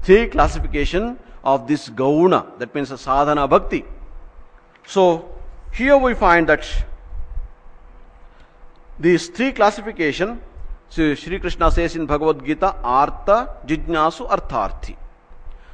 [0.02, 3.86] Three classification of this gauna, that means a sadhana bhakti.
[4.86, 5.30] So
[5.72, 6.66] here we find that
[9.00, 10.42] these three classification
[10.90, 14.96] so Sri Krishna says in Bhagavad Gita, Artha Jijnasu Artharthi.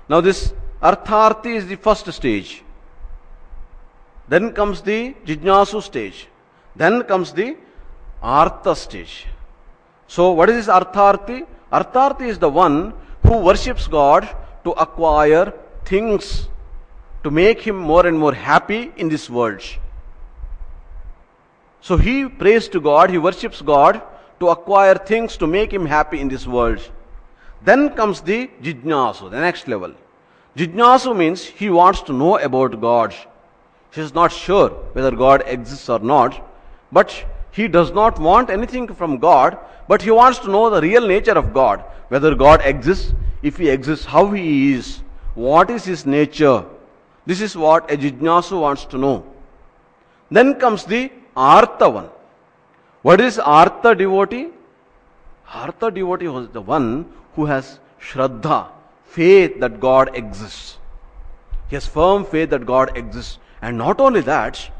[0.09, 2.63] Now this Artharthi is the first stage.
[4.27, 6.27] Then comes the Jijnasu stage.
[6.75, 7.55] Then comes the
[8.21, 9.25] Artha stage.
[10.07, 11.47] So what is this Artharthi?
[11.71, 14.29] Artharthi is the one who worships God
[14.63, 16.47] to acquire things
[17.23, 19.61] to make him more and more happy in this world.
[21.81, 24.01] So he prays to God, he worships God
[24.39, 26.79] to acquire things to make him happy in this world.
[27.63, 29.93] Then comes the jijnasu, the next level.
[30.55, 33.13] Jijnasu means he wants to know about God.
[33.91, 36.41] He is not sure whether God exists or not,
[36.91, 37.25] but
[37.55, 41.37] he does not want anything from God, but he wants to know the real nature
[41.43, 41.83] of God.
[42.09, 45.01] Whether God exists, if he exists, how he is,
[45.35, 46.65] what is his nature.
[47.25, 49.25] This is what a jijnasu wants to know.
[50.29, 52.09] Then comes the artha one.
[53.05, 54.47] What is Artha devotee?
[55.53, 58.69] Artha devotee was the one who has Shraddha,
[59.03, 60.79] faith that God exists.
[61.69, 63.37] He has firm faith that God exists.
[63.61, 64.71] And not only that,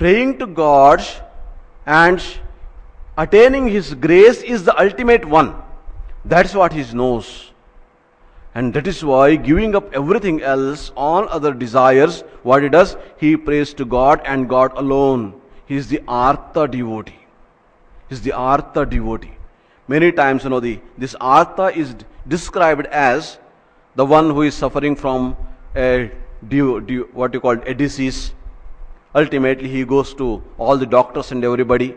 [0.00, 1.02] praying to God
[1.86, 2.22] and
[3.16, 5.54] attaining His grace is the ultimate one.
[6.24, 7.50] That's what he knows.
[8.54, 13.36] And that is why giving up everything else, all other desires, what he does, he
[13.36, 15.40] prays to God and God alone.
[15.66, 17.20] He is the Artha devotee.
[18.08, 19.36] He is the Artha devotee.
[19.86, 21.94] Many times, you know, the, this Artha is
[22.26, 23.38] described as
[23.94, 25.36] the one who is suffering from
[25.76, 26.10] a
[27.12, 28.32] what you call a disease.
[29.14, 31.94] Ultimately, he goes to all the doctors and everybody,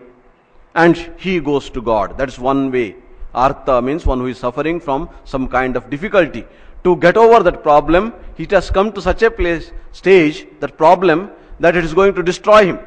[0.73, 2.17] and he goes to God.
[2.17, 2.95] That's one way.
[3.33, 6.45] Artha means one who is suffering from some kind of difficulty.
[6.83, 11.31] To get over that problem, he has come to such a place, stage, that problem,
[11.59, 12.79] that it is going to destroy him.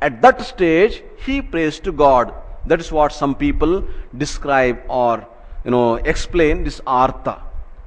[0.00, 2.34] At that stage, he prays to God.
[2.66, 3.84] That is what some people
[4.18, 5.26] describe or
[5.64, 7.40] you know explain this artha.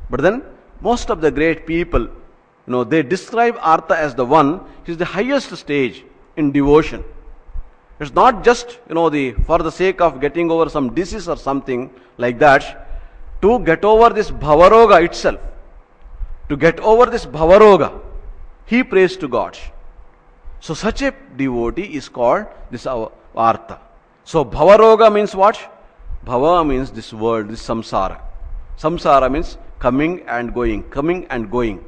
[0.10, 0.44] But then
[0.82, 2.08] most of the great people,
[2.72, 6.04] know, they describe artha as the one who is the highest stage
[6.36, 7.04] in devotion.
[8.00, 11.38] It's not just, you know, the for the sake of getting over some disease or
[11.38, 12.88] something like that.
[13.42, 15.40] To get over this bhavaroga itself,
[16.50, 18.02] to get over this bhavaroga,
[18.66, 19.58] he prays to God.
[20.60, 23.80] So such a devotee is called this artha.
[24.24, 25.60] So bhavaroga means what?
[26.26, 28.20] Bhava means this world, this samsara.
[28.80, 31.86] Samsara means coming and going, coming and going.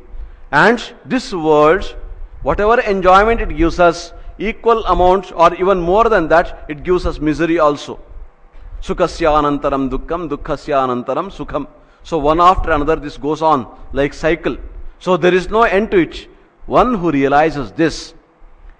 [0.51, 1.95] And this world,
[2.41, 7.19] whatever enjoyment it gives us, equal amount or even more than that, it gives us
[7.19, 7.99] misery also.
[8.81, 11.67] Sukhasyanantaram dukkham, dukkhasyanantaram sukham.
[12.03, 14.57] So one after another this goes on like cycle.
[14.99, 16.27] So there is no end to it.
[16.65, 18.13] One who realizes this,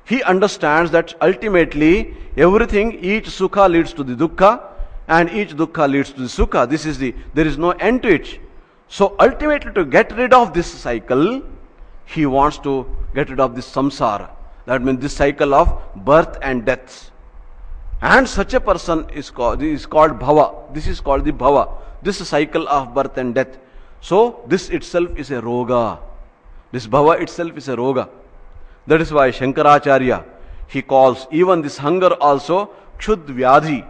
[0.06, 4.62] he understands that ultimately everything, each sukha leads to the dukkha
[5.08, 6.70] and each dukkha leads to the sukha.
[6.70, 8.40] This is the, there is no end to it.
[8.88, 11.42] So ultimately to get rid of this cycle,
[12.08, 14.30] he wants to get rid of this samsara.
[14.65, 17.12] That means this cycle of birth and death.
[18.02, 20.74] And such a person is called, is called bhava.
[20.74, 21.70] This is called the bhava.
[22.02, 23.58] This cycle of birth and death.
[24.02, 26.00] So this itself is a roga.
[26.72, 28.10] This bhava itself is a roga.
[28.86, 30.24] That is why Shankaracharya,
[30.67, 33.86] he calls even this hunger also kshud vyadhi.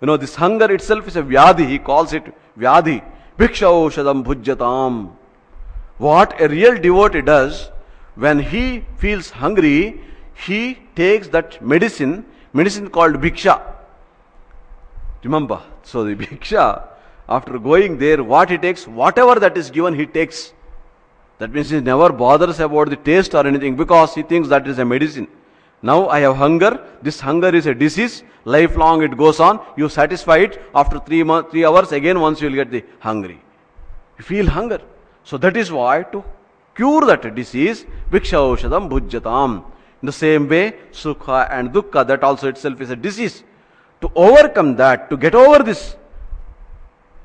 [0.00, 1.68] You know, this hunger itself is a vyadhi.
[1.68, 2.24] He calls it
[2.58, 3.04] vyadhi.
[3.38, 5.16] Bhiksha oshadam bhujyatam.
[6.00, 7.70] What a real devotee does,
[8.14, 10.00] when he feels hungry,
[10.32, 13.60] he takes that medicine, medicine called bhiksha.
[15.22, 16.88] Remember, so the bhiksha,
[17.28, 20.54] after going there, what he takes, whatever that is given, he takes.
[21.36, 24.78] That means he never bothers about the taste or anything because he thinks that is
[24.78, 25.28] a medicine.
[25.82, 26.82] Now I have hunger.
[27.02, 28.22] This hunger is a disease.
[28.46, 29.60] Lifelong it goes on.
[29.76, 30.62] You satisfy it.
[30.74, 33.38] After three, months, three hours, again once you will get the hungry.
[34.18, 34.80] You feel hunger.
[35.24, 36.24] So that is why to
[36.74, 39.64] cure that disease, Bhiksha Oshadam Bhujyatam.
[40.02, 43.44] In the same way, Sukha and Dukkha, that also itself is a disease.
[44.00, 45.94] To overcome that, to get over this,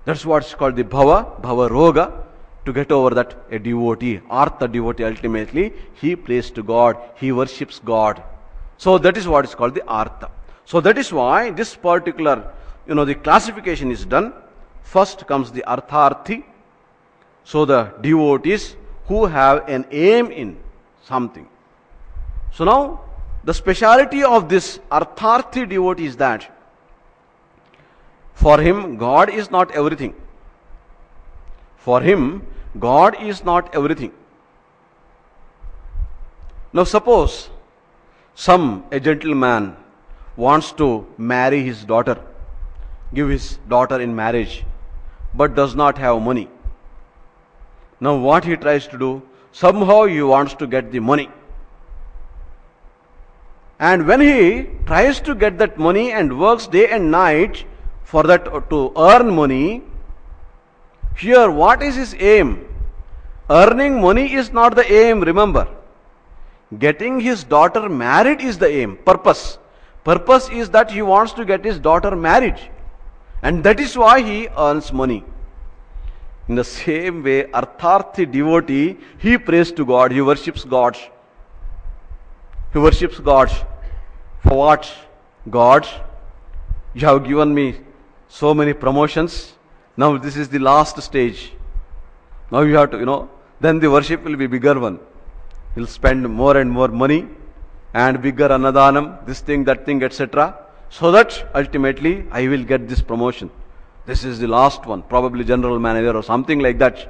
[0.03, 2.23] that's what's called the Bhava, Bhava Roga.
[2.65, 7.79] To get over that, a devotee, Artha devotee ultimately, he prays to God, he worships
[7.79, 8.23] God.
[8.77, 10.31] So that is what is called the Artha.
[10.65, 12.51] So that is why this particular,
[12.87, 14.33] you know, the classification is done.
[14.81, 16.43] First comes the Artharthi.
[17.45, 18.75] So the devotees
[19.07, 20.57] who have an aim in
[21.03, 21.47] something.
[22.51, 23.01] So now,
[23.43, 26.51] the speciality of this Artharthi devotee is that
[28.33, 30.13] for him, God is not everything.
[31.77, 32.45] For him,
[32.79, 34.11] God is not everything.
[36.73, 37.49] Now, suppose
[38.33, 39.77] some a gentleman
[40.35, 42.17] wants to marry his daughter,
[43.13, 44.65] give his daughter in marriage,
[45.33, 46.49] but does not have money.
[47.99, 49.21] Now, what he tries to do?
[49.51, 51.29] Somehow he wants to get the money.
[53.79, 57.65] And when he tries to get that money and works day and night
[58.03, 59.83] for that to earn money,
[61.17, 62.67] here what is his aim?
[63.49, 65.67] Earning money is not the aim, remember.
[66.79, 69.57] Getting his daughter married is the aim, purpose.
[70.03, 72.59] Purpose is that he wants to get his daughter married.
[73.41, 75.23] And that is why he earns money.
[76.47, 80.97] In the same way, Artharthi devotee, he prays to God, he worships God.
[82.71, 83.49] He worships God.
[84.43, 84.91] For what?
[85.49, 85.87] God,
[86.93, 87.77] you have given me
[88.27, 89.53] so many promotions.
[89.97, 91.51] Now this is the last stage.
[92.51, 94.99] Now you have to, you know, then the worship will be bigger one.
[95.73, 97.27] He'll spend more and more money
[97.93, 100.57] and bigger anadanam, this thing, that thing, etc.
[100.89, 103.49] So that ultimately I will get this promotion.
[104.05, 107.09] This is the last one, probably general manager or something like that.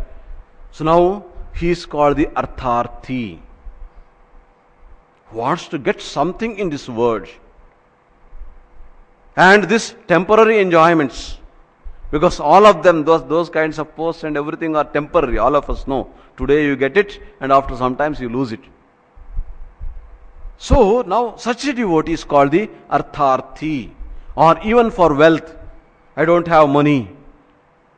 [0.72, 3.40] So now he is called the Artharthi.
[5.32, 7.28] Wants to get something in this world.
[9.36, 11.38] And this temporary enjoyments,
[12.12, 15.38] Because all of them, those, those kinds of posts and everything are temporary.
[15.38, 16.10] All of us know.
[16.38, 18.62] Today you get it, and after sometimes you lose it.
[20.58, 23.92] So now such a devotee is called the Artharthi.
[24.36, 25.56] Or even for wealth.
[26.16, 27.10] I don't have money.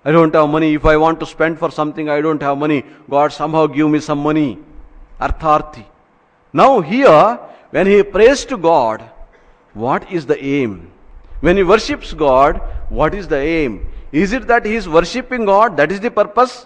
[0.03, 0.74] I don't have money.
[0.74, 2.84] If I want to spend for something, I don't have money.
[3.09, 4.57] God somehow give me some money.
[5.20, 5.86] Artharthi.
[6.53, 7.39] Now here,
[7.72, 9.03] when he prays to God,
[9.74, 10.91] what is the aim?
[11.41, 13.91] When he worships God, what is the aim?
[14.11, 15.78] Is it that he is worshipping God?
[15.78, 16.65] That is the purpose?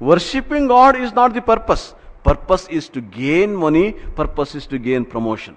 [0.00, 1.94] Worshipping God is not the purpose.
[2.22, 5.56] Purpose is to gain money, purpose is to gain promotion.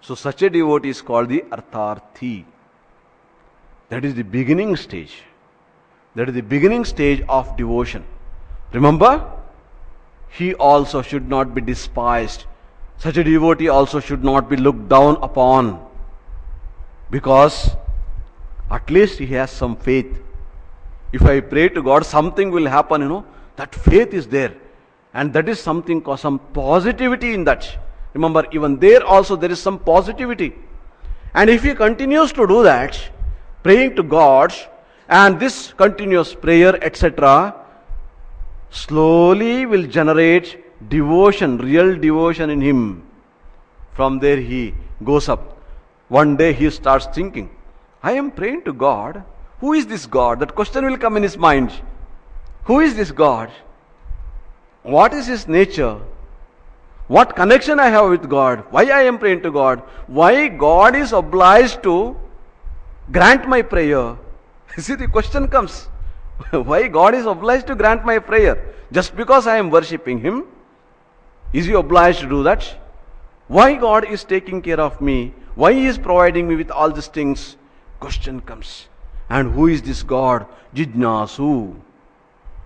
[0.00, 2.44] So such a devotee is called the Artharthi.
[3.92, 5.22] That is the beginning stage.
[6.14, 8.04] That is the beginning stage of devotion.
[8.72, 9.30] Remember?
[10.30, 12.46] He also should not be despised.
[12.96, 15.86] Such a devotee also should not be looked down upon.
[17.10, 17.76] Because
[18.70, 20.18] at least he has some faith.
[21.12, 23.26] If I pray to God, something will happen, you know.
[23.56, 24.54] That faith is there.
[25.12, 27.76] And that is something, some positivity in that.
[28.14, 30.54] Remember, even there also there is some positivity.
[31.34, 32.98] And if he continues to do that,
[33.62, 34.52] praying to God,
[35.08, 37.54] and this continuous prayer, etc.,
[38.70, 43.06] slowly will generate devotion, real devotion in him.
[43.92, 45.58] From there he goes up.
[46.08, 47.50] One day he starts thinking,
[48.02, 49.22] I am praying to God.
[49.60, 50.40] Who is this God?
[50.40, 51.72] That question will come in his mind.
[52.64, 53.50] Who is this God?
[54.82, 56.00] What is his nature?
[57.06, 58.64] What connection I have with God?
[58.70, 59.80] Why I am praying to God?
[60.06, 62.16] Why God is obliged to
[63.12, 64.16] grant my prayer?
[64.78, 65.84] See, the question comes.
[66.50, 68.74] Why God is obliged to grant my prayer?
[68.90, 70.44] Just because I am worshipping Him?
[71.52, 72.64] Is He obliged to do that?
[73.48, 75.34] Why God is taking care of me?
[75.54, 77.56] Why He is providing me with all these things?
[78.00, 78.88] Question comes.
[79.28, 80.46] And who is this God?
[80.74, 81.76] Jijnasu.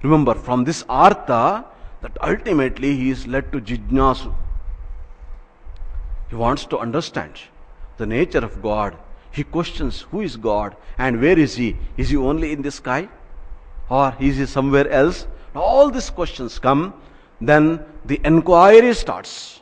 [0.02, 1.64] Remember, from this artha,
[2.02, 4.34] that ultimately he is led to Jijnasu.
[6.28, 7.40] He wants to understand
[7.96, 8.96] the nature of God.
[9.36, 11.76] He questions who is God and where is He?
[11.98, 13.06] Is He only in the sky?
[13.90, 15.26] Or is He somewhere else?
[15.54, 16.94] All these questions come,
[17.38, 19.60] then the inquiry starts.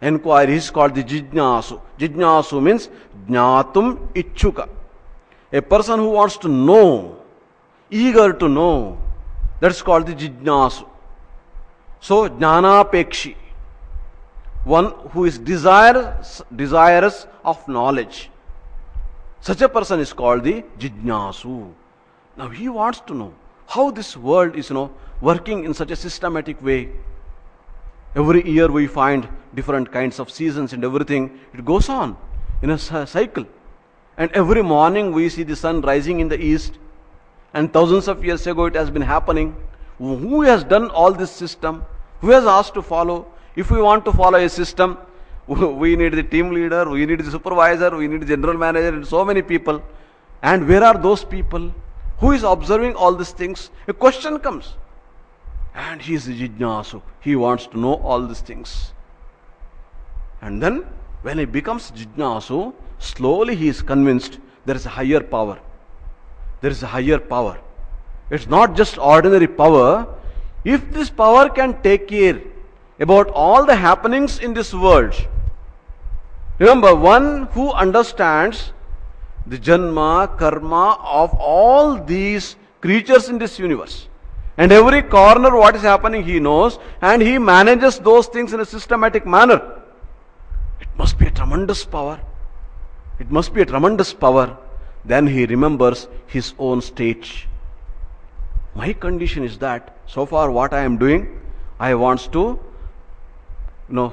[0.00, 1.78] Inquiry is called the Jijnasu.
[1.98, 2.88] Jijnasu means
[3.28, 4.66] Jnatum Ichuka.
[5.52, 7.18] A person who wants to know,
[7.90, 8.98] eager to know,
[9.60, 10.88] that's called the Jijnasu.
[12.00, 13.36] So, Jnanapekshi,
[14.64, 18.30] one who is desirous, desirous of knowledge.
[19.42, 21.72] Such a person is called the Jijnasu.
[22.36, 23.34] Now he wants to know
[23.66, 26.90] how this world is, you know, working in such a systematic way.
[28.14, 31.40] Every year we find different kinds of seasons and everything.
[31.52, 32.16] It goes on
[32.62, 33.44] in a cycle.
[34.16, 36.78] And every morning we see the sun rising in the east.
[37.52, 39.56] And thousands of years ago it has been happening.
[39.98, 41.84] Who has done all this system?
[42.20, 43.26] Who has asked to follow?
[43.56, 44.98] If we want to follow a system,
[45.46, 49.06] we need the team leader, we need the supervisor, we need the general manager, and
[49.06, 49.82] so many people.
[50.42, 51.72] And where are those people?
[52.18, 53.70] Who is observing all these things?
[53.88, 54.74] A question comes.
[55.74, 57.02] And he is jijnasu.
[57.20, 58.92] He wants to know all these things.
[60.40, 60.86] And then,
[61.22, 65.58] when he becomes jijnasu, slowly he is convinced there is a higher power.
[66.60, 67.58] There is a higher power.
[68.30, 70.06] It's not just ordinary power,
[70.64, 72.40] if this power can take care
[73.02, 75.14] about all the happenings in this world,
[76.58, 78.72] remember, one who understands
[79.46, 84.08] the janma, karma of all these creatures in this universe,
[84.56, 88.64] and every corner what is happening he knows, and he manages those things in a
[88.64, 89.60] systematic manner.
[90.80, 92.20] It must be a tremendous power.
[93.18, 94.56] It must be a tremendous power.
[95.04, 97.48] Then he remembers his own stage.
[98.80, 101.40] my condition is that so far what I am doing,
[101.78, 102.58] I want to,
[103.92, 104.08] you know,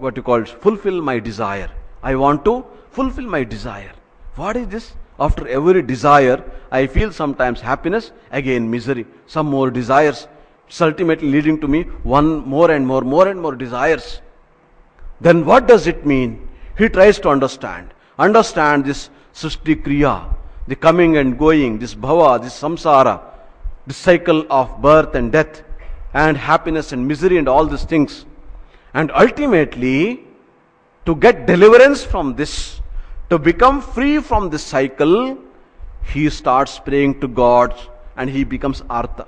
[0.00, 1.70] what you call fulfill my desire.
[2.02, 3.92] I want to fulfill my desire.
[4.36, 4.94] What is this?
[5.20, 10.26] After every desire, I feel sometimes happiness, again misery, some more desires.
[10.66, 14.22] It's ultimately leading to me one more and more, more and more desires.
[15.20, 16.48] Then what does it mean?
[16.78, 17.92] He tries to understand.
[18.18, 20.34] Understand this Srishti Kriya,
[20.66, 23.20] the coming and going, this bhava, this samsara,
[23.86, 25.62] the cycle of birth and death
[26.14, 28.24] and happiness and misery and all these things.
[28.94, 30.24] And ultimately,
[31.04, 32.80] to get deliverance from this,
[33.30, 35.38] to become free from this cycle,
[36.04, 37.74] he starts praying to God
[38.16, 39.26] and he becomes Artha.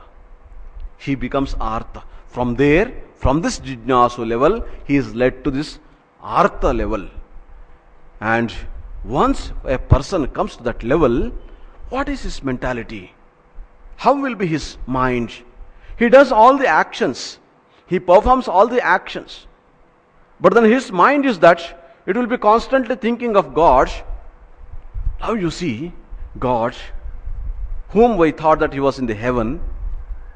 [0.99, 2.05] He becomes Artha.
[2.29, 5.79] From there, from this Jijnasu level, he is led to this
[6.23, 7.09] Artha level.
[8.21, 8.53] And
[9.05, 11.33] once a person comes to that level,
[11.89, 13.13] What is his mentality?
[13.97, 15.33] How will be his mind?
[15.97, 17.39] He does all the actions,
[17.87, 19.47] he performs all the actions.
[20.41, 23.91] But then his mind is that it will be constantly thinking of God.
[25.21, 25.93] Now you see,
[26.39, 26.77] God,
[27.91, 29.61] whom we thought that he was in the heaven,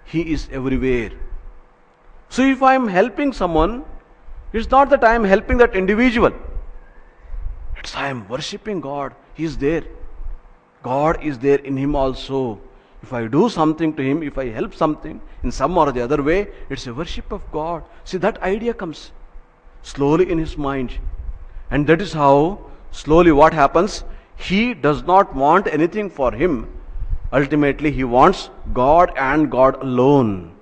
[0.04, 1.10] he is everywhere.
[2.28, 3.84] So if I am helping someone,
[4.52, 6.32] it's not that I am helping that individual.
[7.76, 9.14] It's I am worshipping God.
[9.34, 9.84] He is there.
[10.82, 12.60] God is there in him also.
[13.02, 16.22] If I do something to him, if I help something in some or the other
[16.22, 17.82] way, it's a worship of God.
[18.04, 19.12] See, that idea comes
[19.82, 20.98] slowly in his mind.
[21.70, 22.58] And that is how
[22.90, 24.04] slowly what happens?
[24.36, 26.68] He does not want anything for him.
[27.32, 30.56] Ultimately, he wants God and God alone.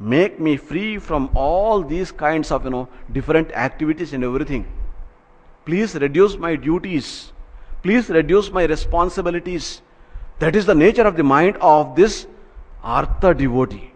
[0.00, 4.66] Make me free from all these kinds of, you know, different activities and everything.
[5.64, 7.32] Please reduce my duties.
[7.82, 9.82] Please reduce my responsibilities.
[10.38, 12.26] That is the nature of the mind of this
[12.82, 13.91] Artha devotee.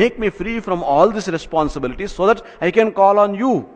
[0.00, 3.68] Make me free from all these responsibilities so that I can call on you.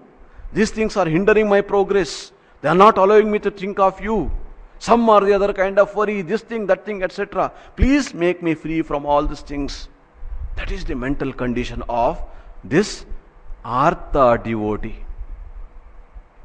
[0.52, 2.32] These things are hindering my progress.
[2.60, 4.30] They are not allowing me to think of you.
[4.80, 7.52] Some or the other kind of worry, this thing, that thing, etc.
[7.76, 9.88] Please make me free from all these things.
[10.56, 12.20] That is the mental condition of
[12.64, 13.06] this
[13.64, 14.96] Artha devotee.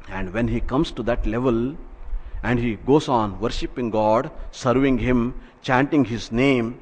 [0.08, 1.76] And when he comes to that level
[2.44, 6.80] and he goes on worshipping God, serving Him, chanting His name,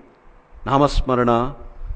[0.66, 1.54] Namasmarana,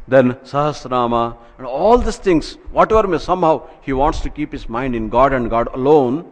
[0.09, 4.95] then Sahasranama, and all these things, whatever may somehow he wants to keep his mind
[4.95, 6.31] in God and God alone,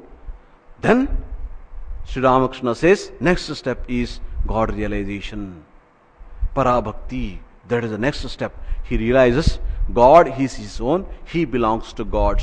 [0.80, 1.08] then
[2.04, 5.64] Sri Ramakrishna says, next step is God realization.
[6.54, 8.52] Parabhakti, that is the next step.
[8.84, 9.58] He realizes
[9.92, 12.40] God, is his own, he belongs to God.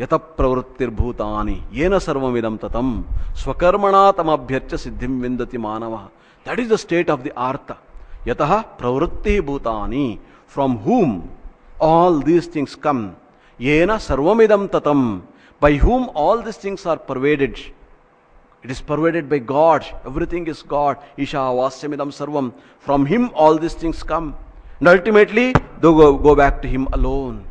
[0.00, 2.88] यत प्रवृत्तिर्भूतानि येन सर्वमिदं ततं
[3.42, 6.02] स्वकर्मणा तमभ्यर्च सिद्धिं विन्दति मानवः
[6.46, 7.30] that is the state of the
[8.28, 8.42] यत
[8.78, 10.06] प्रवृत्ति भूतानी।
[10.54, 11.22] From whom
[11.82, 13.10] all these things come
[13.60, 15.00] ये न सर्वमिदम ततम
[15.62, 17.58] by whom all these things are pervaded
[18.64, 22.40] it is pervaded by God everything is God Isha वास्यमिदम सर्व
[22.86, 24.32] from him all these things come
[24.80, 25.52] and ultimately
[25.82, 27.42] do go back to him alone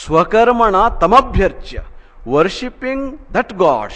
[0.00, 1.84] स्वकर्मणा तमभ्यर्च्य
[2.26, 3.92] worshipping that God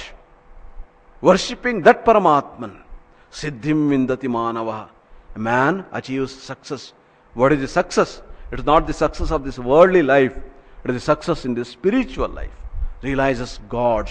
[1.23, 2.71] worshipping that परमात्मन
[3.41, 4.85] सिद्धिम विंदति मानवः
[5.35, 6.93] A man achieves success.
[7.35, 8.23] What is the success?
[8.53, 10.37] It is not the success of this worldly life,
[10.85, 12.53] it is the success in the spiritual life.
[13.03, 14.09] Realizes God.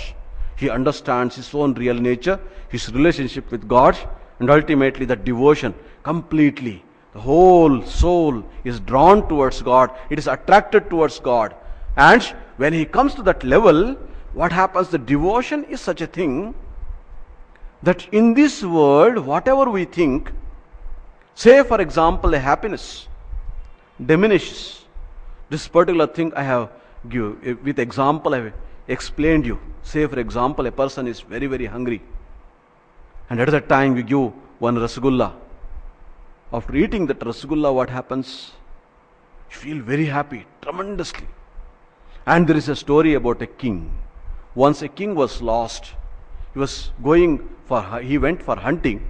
[0.56, 3.98] He understands his own real nature, his relationship with God,
[4.40, 6.84] and ultimately the devotion completely.
[7.14, 11.56] The whole soul is drawn towards God, it is attracted towards God.
[11.96, 12.22] And
[12.58, 13.96] when he comes to that level,
[14.34, 14.90] what happens?
[14.90, 16.56] The devotion is such a thing
[17.84, 20.32] that in this world, whatever we think,
[21.36, 23.08] say for example, a happiness
[24.04, 24.86] diminishes.
[25.50, 26.70] This particular thing I have
[27.10, 28.54] give with example I have
[28.88, 29.60] explained you.
[29.84, 32.02] Say for example, a person is very very hungry,
[33.30, 35.34] and at that time you give one rasgulla.
[36.52, 38.52] After eating that rasgulla, what happens?
[39.50, 41.28] You feel very happy, tremendously.
[42.26, 43.92] And there is a story about a king.
[44.56, 45.94] Once a king was lost.
[46.54, 49.06] He was going for, he went for hunting.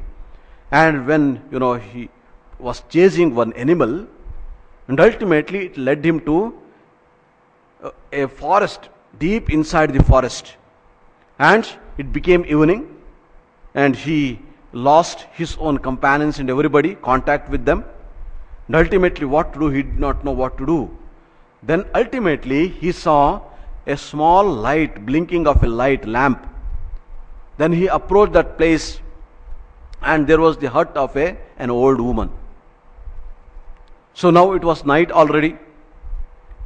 [0.72, 2.10] And when, you know, he
[2.64, 4.08] was chasing one animal,
[4.88, 6.38] and ultimately it led him to
[7.84, 8.90] uh, a forest,
[9.20, 10.56] deep inside the forest.
[11.40, 12.82] And it became evening,
[13.76, 14.40] and he
[14.72, 17.84] lost his own companions and everybody, contact with them.
[18.68, 19.70] And ultimately, what to do?
[19.70, 20.98] He did not know what to do.
[21.62, 23.42] Then ultimately he saw
[23.86, 26.48] a small light, blinking of a light lamp.
[27.58, 29.00] Then he approached that place
[30.02, 32.30] and there was the hut of a, an old woman.
[34.24, 35.58] So now it was night already.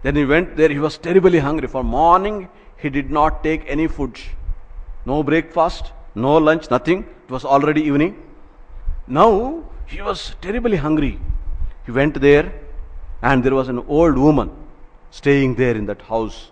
[0.04, 1.68] Then he went there, he was terribly hungry.
[1.68, 4.20] For morning, he did not take any food.
[5.08, 7.00] No breakfast, no lunch, nothing.
[7.00, 8.12] It was already evening.
[9.08, 11.20] Now he was terribly hungry.
[11.88, 12.54] He went there,
[13.24, 14.52] and there was an old woman
[15.10, 16.52] staying there in that house.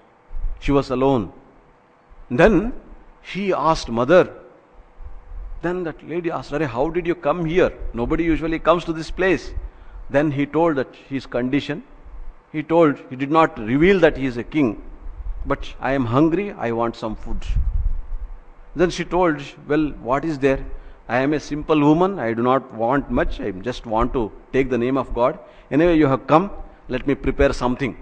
[0.60, 1.32] She was alone.
[2.32, 2.74] Then
[3.22, 4.34] he asked mother.
[5.62, 7.72] Then that lady asked, her, how did you come here?
[7.94, 9.54] Nobody usually comes to this place.
[10.10, 11.84] Then he told that his condition.
[12.52, 14.82] He told, he did not reveal that he is a king.
[15.46, 17.44] But I am hungry, I want some food.
[18.76, 20.66] Then she told, well, what is there?
[21.08, 24.70] I am a simple woman, I do not want much, I just want to take
[24.70, 25.38] the name of God.
[25.70, 26.52] Anyway, you have come,
[26.88, 27.98] let me prepare something.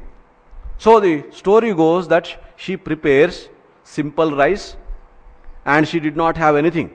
[0.78, 3.50] So the story goes that she prepares
[3.84, 4.78] simple rice
[5.66, 6.92] and she did not have anything.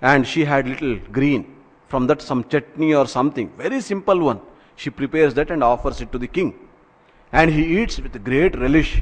[0.00, 1.53] and she had little green.
[1.94, 4.40] From that, some chutney or something, very simple one.
[4.74, 6.52] She prepares that and offers it to the king.
[7.30, 9.00] And he eats with great relish.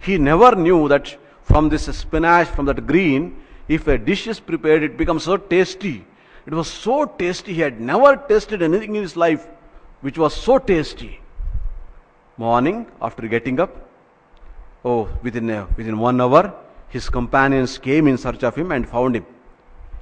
[0.00, 4.82] He never knew that from this spinach, from that green, if a dish is prepared,
[4.82, 6.04] it becomes so tasty.
[6.44, 7.54] It was so tasty.
[7.54, 9.46] He had never tasted anything in his life
[10.00, 11.20] which was so tasty.
[12.38, 13.88] Morning, after getting up,
[14.84, 16.52] oh, within, a, within one hour,
[16.88, 19.26] his companions came in search of him and found him.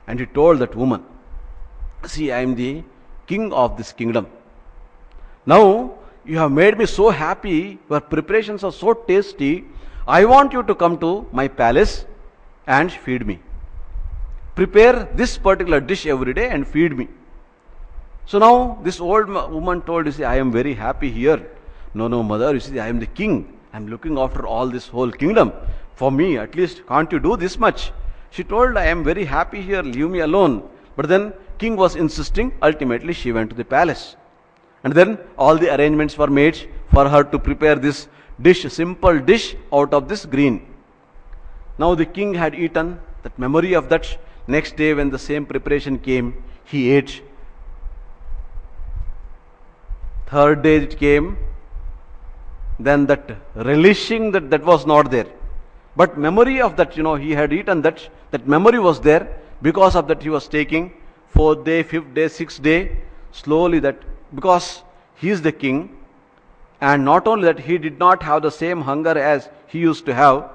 [0.07, 1.05] And he told that woman,
[2.07, 2.83] See, I am the
[3.27, 4.27] king of this kingdom.
[5.47, 5.95] Now,
[6.25, 9.65] you have made me so happy, your preparations are so tasty.
[10.07, 12.05] I want you to come to my palace
[12.67, 13.39] and feed me.
[14.55, 17.09] Prepare this particular dish every day and feed me.
[18.27, 21.41] So now this old woman told, You see, I am very happy here.
[21.95, 23.59] No, no, mother, you see, I am the king.
[23.73, 25.53] I am looking after all this whole kingdom.
[25.95, 27.93] For me, at least, can't you do this much?
[28.31, 30.69] She told, I am very happy here, leave me alone.
[30.97, 34.17] But then king was insisting, ultimately she went to the palace.
[34.83, 38.09] And then all the arrangements were made for her to prepare this
[38.41, 40.67] dish, simple dish out of this green.
[41.79, 45.99] Now the king had eaten, that memory of that next day when the same preparation
[45.99, 47.23] came, he ate.
[50.27, 51.37] Third day it came,
[52.79, 55.27] then that relishing that that was not there.
[55.97, 59.41] But memory of that, you know, he had eaten that, that memory was there.
[59.63, 60.93] Because of that, he was taking
[61.29, 62.97] fourth day, fifth day, sixth day,
[63.33, 63.99] slowly that,
[64.35, 64.83] because
[65.17, 65.97] he is the king,
[66.81, 70.15] and not only that, he did not have the same hunger as he used to
[70.15, 70.51] have,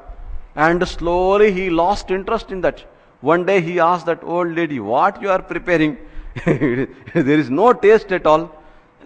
[0.56, 2.84] and slowly he lost interest in that.
[3.22, 5.97] One day he asked that old lady, What you are preparing?
[6.45, 8.51] there is no taste at all.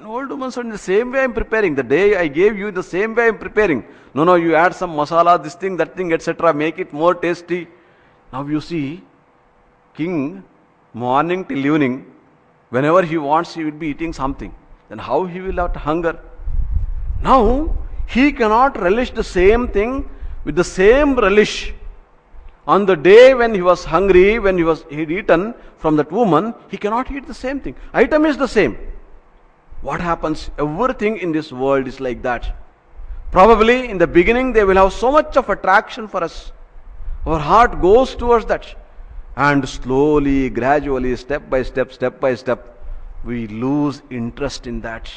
[0.04, 1.76] Old woman said, In the same way I am preparing.
[1.76, 3.84] The day I gave you, the same way I am preparing.
[4.14, 6.54] No, no, you add some masala, this thing, that thing, etc.
[6.54, 7.68] Make it more tasty.
[8.32, 9.04] Now you see,
[10.00, 10.44] king,
[10.94, 11.96] morning till evening,
[12.70, 14.54] whenever he wants, he will be eating something.
[14.90, 16.16] Then how he will have hunger?
[17.22, 17.42] Now,
[18.16, 20.10] he cannot relish the same thing
[20.46, 21.74] with the same relish.
[22.68, 26.12] On the day when he was hungry, when he was he had eaten from that
[26.12, 27.76] woman, he cannot eat the same thing.
[27.94, 28.78] Item is the same.
[29.82, 30.50] What happens?
[30.66, 32.56] Everything in this world is like that.
[33.32, 36.52] Probably in the beginning they will have so much of attraction for us.
[37.26, 38.76] Our heart goes towards that.
[39.36, 42.78] And slowly, gradually, step by step, step by step,
[43.24, 45.10] we lose interest in that.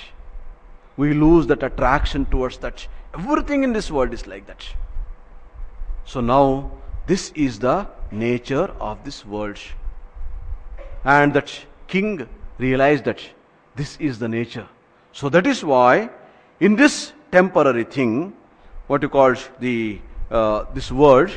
[0.97, 2.87] We lose that attraction towards that.
[3.15, 4.65] Everything in this world is like that.
[6.05, 6.71] So now,
[7.07, 9.59] this is the nature of this world.
[11.05, 11.53] And that
[11.89, 13.21] king realized that
[13.75, 14.69] this is the nature.
[15.13, 16.11] So that is why
[16.61, 18.35] in this temporary thing,
[18.87, 20.01] what you call the
[20.31, 21.31] uh, this world,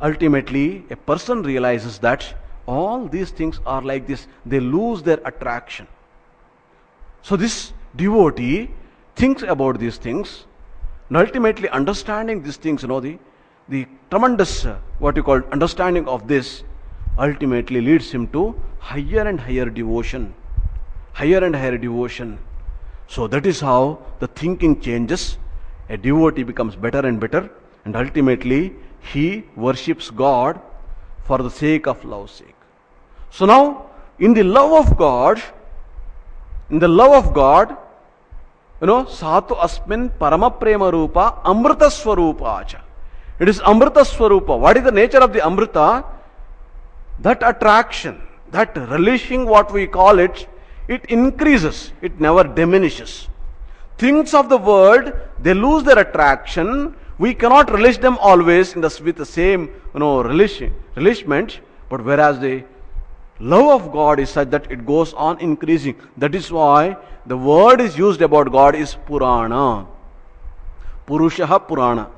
[0.00, 2.34] ultimately a person realizes that
[2.66, 4.26] all these things are like this.
[4.44, 5.86] They lose their attraction.
[7.22, 8.70] So this devotee
[9.16, 10.44] thinks about these things,
[11.08, 13.18] and ultimately understanding these things, you know, the
[13.68, 16.62] the tremendous uh, what you call understanding of this
[17.18, 20.32] ultimately leads him to higher and higher devotion
[21.18, 22.38] higher and higher devotion.
[23.08, 25.38] So that is how the thinking changes.
[25.88, 27.50] A devotee becomes better and better,
[27.84, 28.60] and ultimately
[29.00, 30.60] he worships God
[31.24, 32.54] for the sake of love's sake.
[33.30, 33.86] So now,
[34.18, 35.42] in the love of God,
[36.70, 37.76] in the love of God,
[38.80, 42.80] you know, Satu Asmin Parama Prema Rupa Amrita Swarupa
[43.38, 44.58] It is Amrita Swarupa.
[44.58, 46.04] What is the nature of the Amrita?
[47.20, 50.46] That attraction, that relishing what we call it,
[50.86, 53.28] it increases, it never diminishes.
[53.98, 56.94] Things of the world, they lose their attraction.
[57.18, 60.62] We cannot relish them always in the, with the same you know, relish,
[60.94, 62.64] relishment, but whereas the
[63.40, 65.96] love of God is such that it goes on increasing.
[66.16, 66.96] That is why
[67.26, 69.86] the word is used about God is Purana.
[71.06, 72.08] Purushaha Purana.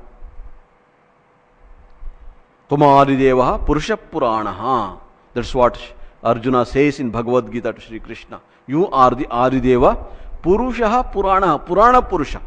[2.69, 4.99] Tumarideva Purusha Purana.
[5.33, 5.79] That's what
[6.23, 8.39] Arjuna says in Bhagavad Gita to Sri Krishna.
[8.67, 9.97] You are the Adideva.
[10.41, 11.57] Purusha Purana.
[11.57, 12.41] Purana Purusha.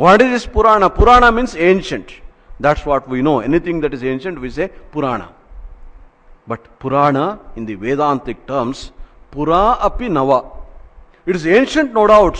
[0.00, 0.88] What is this Purana?
[0.88, 2.10] Purana means ancient.
[2.58, 3.40] That's what we know.
[3.40, 5.34] Anything that is ancient, we say Purana.
[6.46, 8.92] But Purana, in the Vedantic terms,
[9.30, 10.56] Pura api Nava.
[11.26, 12.38] It is ancient, no doubt.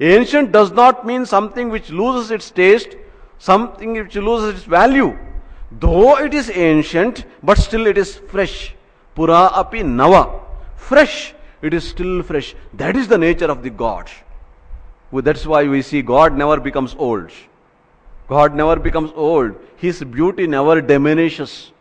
[0.00, 2.96] Ancient does not mean something which loses its taste,
[3.38, 5.16] something which loses its value.
[5.70, 8.74] Though it is ancient, but still it is fresh.
[9.14, 10.40] Pura api Nava.
[10.74, 12.56] Fresh it is still fresh.
[12.74, 14.10] That is the nature of the God.
[15.12, 17.30] That's why we see God never becomes old.
[18.28, 19.56] God never becomes old.
[19.76, 21.72] His beauty never diminishes.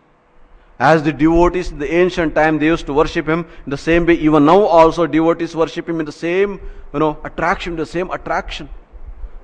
[0.78, 4.06] As the devotees in the ancient time they used to worship him, in the same
[4.06, 6.60] way, even now also devotees worship him in the same,
[6.92, 8.68] you know, attraction, the same attraction.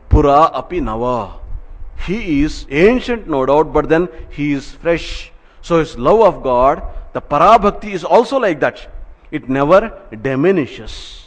[0.09, 1.39] Pura api nava.
[2.05, 5.31] He is ancient, no doubt, but then he is fresh.
[5.61, 6.81] So his love of God,
[7.13, 8.87] the parabhakti is also like that.
[9.31, 11.26] It never diminishes.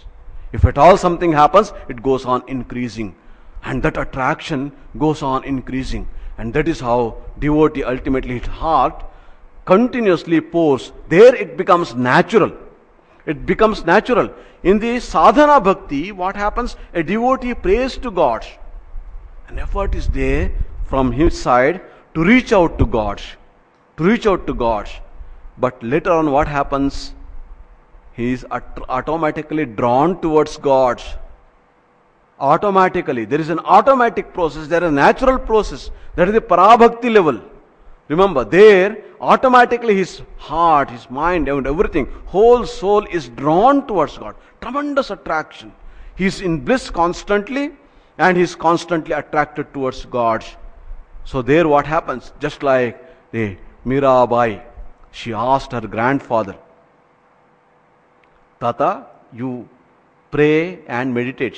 [0.53, 3.15] If at all something happens, it goes on increasing.
[3.63, 6.09] And that attraction goes on increasing.
[6.39, 9.05] And that is how devotee ultimately his heart
[9.67, 10.93] continuously pours.
[11.09, 12.53] There it becomes natural.
[13.27, 14.31] It becomes natural.
[14.63, 16.77] In the sadhana bhakti, what happens?
[16.95, 18.47] A devotee prays to God.
[19.49, 20.51] An effort is there
[20.87, 21.81] from his side
[22.15, 23.23] to reach out to God.
[23.99, 24.89] To reach out to God.
[25.59, 27.15] But later on, what happens?
[28.13, 31.03] He is aut- automatically drawn towards God.
[32.39, 33.25] Automatically.
[33.25, 35.91] There is an automatic process, there is a natural process.
[36.17, 37.41] That is the parabhakti level.
[38.09, 44.35] Remember, there automatically his heart, his mind, and everything, whole soul is drawn towards God.
[44.61, 45.73] Tremendous attraction.
[46.17, 47.73] He is in bliss constantly
[48.19, 50.45] and he is constantly attracted towards God.
[51.25, 52.33] So there what happens?
[52.41, 53.01] Just like
[53.31, 53.57] the
[53.87, 54.63] Mirabai,
[55.13, 56.57] she asked her grandfather,
[58.61, 59.69] Tata, you
[60.31, 61.57] pray and meditate.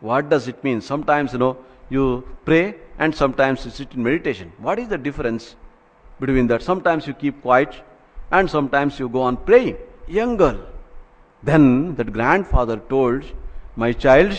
[0.00, 0.80] What does it mean?
[0.80, 1.56] Sometimes, you know,
[1.88, 4.52] you pray and sometimes you sit in meditation.
[4.58, 5.54] What is the difference
[6.18, 6.62] between that?
[6.62, 7.74] Sometimes you keep quiet
[8.30, 9.76] and sometimes you go on praying.
[10.08, 10.58] Young girl.
[11.42, 13.24] Then that grandfather told,
[13.76, 14.38] My child,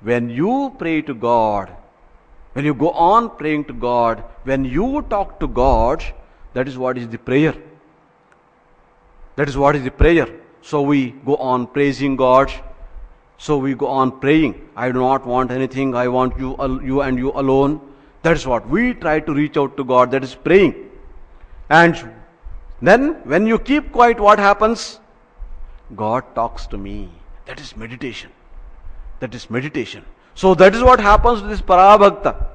[0.00, 1.70] when you pray to God,
[2.52, 6.04] when you go on praying to God, when you talk to God,
[6.54, 7.54] that is what is the prayer.
[9.36, 10.28] That is what is the prayer.
[10.62, 12.52] So we go on praising God.
[13.36, 14.68] So we go on praying.
[14.76, 15.94] I do not want anything.
[15.94, 17.80] I want you, you and you alone.
[18.22, 20.12] That is what we try to reach out to God.
[20.12, 20.90] That is praying.
[21.68, 22.12] And
[22.80, 25.00] then when you keep quiet, what happens?
[25.96, 27.10] God talks to me.
[27.46, 28.30] That is meditation.
[29.18, 30.04] That is meditation.
[30.34, 32.46] So that is what happens to this Parabhakta.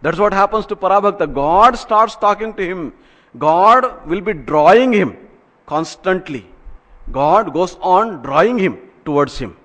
[0.00, 1.32] That's what happens to Parabhakta.
[1.34, 2.92] God starts talking to him.
[3.36, 5.16] God will be drawing him
[5.66, 6.46] constantly.
[7.12, 9.56] God goes on drawing him towards him.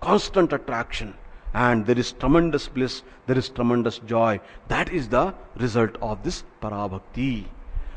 [0.00, 1.14] Constant attraction.
[1.54, 4.40] And there is tremendous bliss, there is tremendous joy.
[4.68, 7.44] That is the result of this Parabhakti.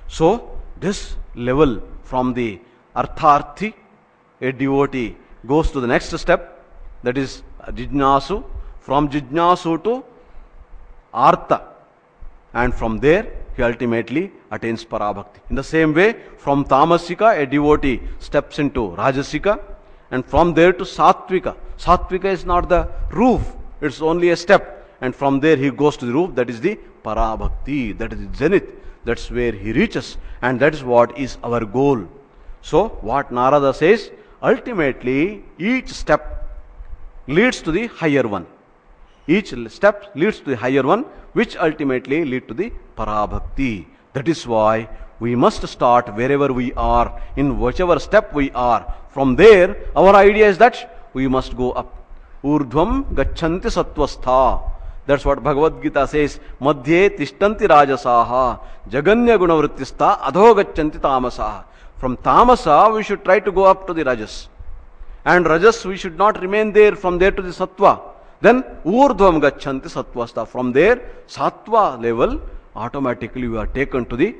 [0.07, 2.59] So, this level from the
[2.95, 3.73] Artharthi,
[4.41, 6.65] a devotee, goes to the next step,
[7.03, 8.43] that is Jijnasu.
[8.79, 10.03] From Jijnasu to
[11.13, 11.61] Artha.
[12.53, 15.39] And from there, he ultimately attains Parabhakti.
[15.49, 19.53] In the same way, from Tamasika, a devotee steps into Rajasika,
[20.11, 21.55] and from there to Satvika.
[21.77, 22.81] Satvika is not the
[23.11, 23.41] roof,
[23.81, 24.63] it's only a step.
[25.01, 28.37] And from there, he goes to the roof, that is the Parabhakti, that is the
[28.37, 28.67] zenith.
[29.05, 31.99] That's where he reaches, and that is what is our goal.
[32.61, 36.23] So, what Narada says, ultimately, each step
[37.27, 38.47] leads to the higher one.
[39.27, 43.85] Each step leads to the higher one, which ultimately lead to the parabhakti.
[44.13, 44.89] That is why
[45.19, 48.93] we must start wherever we are, in whichever step we are.
[49.09, 51.95] From there, our idea is that we must go up.
[52.43, 54.61] Urdhvam gachanti satvastha.
[55.05, 56.39] That's what Bhagavad Gita says.
[56.61, 58.59] Madhye tishtanti rajasaha.
[58.89, 61.65] Jaganya gunavrittistha adho gachanti tamasaha.
[61.97, 64.47] From tamasa, we should try to go up to the rajas.
[65.25, 68.01] And rajas, we should not remain there from there to the sattva.
[68.40, 70.46] Then urdhvam gachanti sattvastha.
[70.46, 72.40] From there, sattva level,
[72.76, 74.34] automatically we are taken to the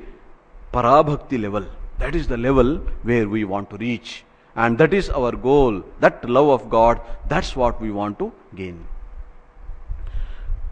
[0.73, 1.65] parabhakti level.
[1.97, 4.23] That is the level where we want to reach.
[4.55, 5.83] And that is our goal.
[5.99, 8.85] That love of God, that's what we want to gain.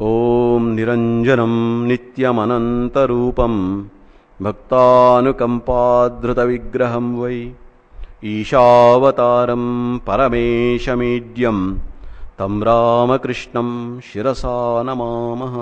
[0.02, 1.54] ॐ निरञ्जनं
[1.88, 3.56] नित्यमनन्तरूपं
[4.46, 7.38] भक्तानुकम्पाधृतविग्रहं वै
[8.34, 9.66] ईशावतारं
[10.08, 11.60] परमेशमीड्यं
[12.39, 13.69] तं रामकृष्णं
[14.01, 15.55] शिरसा नमामः